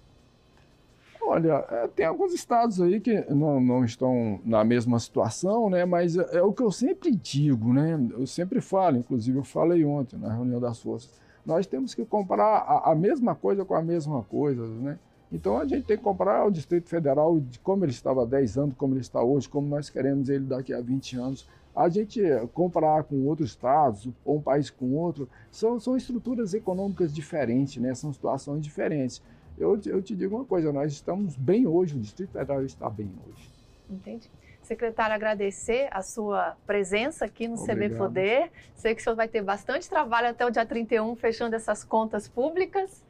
Olha, 1.22 1.66
é, 1.70 1.88
tem 1.88 2.06
alguns 2.06 2.34
estados 2.34 2.82
aí 2.82 3.00
que 3.00 3.22
não, 3.30 3.62
não, 3.62 3.86
estão 3.86 4.40
na 4.44 4.64
mesma 4.64 5.00
situação, 5.00 5.70
né? 5.70 5.86
Mas 5.86 6.18
é, 6.18 6.38
é, 6.38 6.42
o 6.42 6.52
que 6.52 6.62
eu 6.62 6.72
sempre 6.72 7.12
digo, 7.12 7.74
né? 7.74 8.00
Eu 8.12 8.28
sempre 8.28 8.60
falo, 8.60 8.98
inclusive 8.98 9.38
eu 9.38 9.44
falei 9.44 9.86
ontem 9.86 10.18
na 10.18 10.34
reunião 10.34 10.60
das 10.60 10.80
forças, 10.82 11.20
nós 11.46 11.66
temos 11.66 11.94
que 11.94 12.04
comparar 12.06 12.60
a, 12.60 12.92
a 12.92 12.96
mesma 12.96 13.36
coisa 13.36 13.64
com 13.64 13.76
a 13.76 13.82
mesma 13.82 14.24
coisa, 14.24 14.66
né? 14.66 15.00
Então 15.32 15.58
a 15.60 15.66
gente 15.66 15.86
tem 15.86 15.98
que 15.98 16.04
comparar 16.04 16.46
o 16.46 16.52
Distrito 16.52 16.90
Federal 16.90 17.40
de 17.40 17.60
como 17.60 17.86
ele 17.86 17.92
estava 17.92 18.24
há 18.24 18.26
10 18.26 18.58
anos, 18.58 18.76
como 18.76 18.94
ele 18.94 19.02
está 19.02 19.22
hoje, 19.22 19.48
como 19.48 19.68
nós 19.68 19.90
queremos 19.90 20.28
ele 20.28 20.46
daqui 20.46 20.74
a 20.74 20.82
20 20.82 21.18
anos 21.18 21.48
a 21.76 21.88
gente 21.88 22.22
comparar 22.54 23.04
com 23.04 23.26
outros 23.26 23.50
estados, 23.50 24.10
ou 24.26 24.38
um 24.38 24.42
país 24.42 24.70
com 24.70 24.94
outro, 24.94 25.30
são, 25.52 25.80
são 25.80 25.96
estruturas 25.96 26.54
econômicas 26.54 27.14
diferentes, 27.14 27.82
né? 27.82 27.94
são 27.94 28.12
situações 28.12 28.62
diferentes. 28.62 29.22
Eu, 29.58 29.80
eu 29.86 30.02
te 30.02 30.16
digo 30.16 30.36
uma 30.36 30.46
coisa, 30.46 30.72
nós 30.72 30.92
estamos 30.92 31.36
bem 31.36 31.68
hoje, 31.68 31.96
o 31.96 32.00
Distrito 32.00 32.32
Federal 32.32 32.64
está 32.64 32.90
bem 32.90 33.12
hoje. 33.28 33.50
Entendi. 33.90 34.30
Secretário, 34.62 35.16
agradecer 35.16 35.88
a 35.90 36.04
sua 36.04 36.56
presença 36.68 37.26
aqui 37.26 37.48
no 37.48 37.56
Obrigado. 37.56 37.78
CB 37.78 37.96
Poder. 37.98 38.52
Sei 38.76 38.94
que 38.94 39.02
o 39.02 39.04
senhor 39.04 39.16
vai 39.16 39.28
ter 39.28 39.42
bastante 39.42 39.90
trabalho 39.90 40.30
até 40.30 40.46
o 40.46 40.52
dia 40.52 40.66
31, 40.66 41.16
fechando 41.16 41.56
essas 41.56 41.84
contas 41.84 42.28
públicas. 42.28 43.04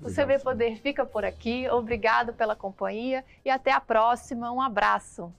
O 0.00 0.08
Obrigado, 0.08 0.26
CB 0.26 0.38
Poder 0.44 0.76
fica 0.76 1.06
por 1.06 1.24
aqui. 1.24 1.68
Obrigado 1.70 2.34
pela 2.34 2.54
companhia 2.54 3.24
e 3.44 3.48
até 3.48 3.72
a 3.72 3.80
próxima. 3.80 4.52
Um 4.52 4.60
abraço. 4.60 5.32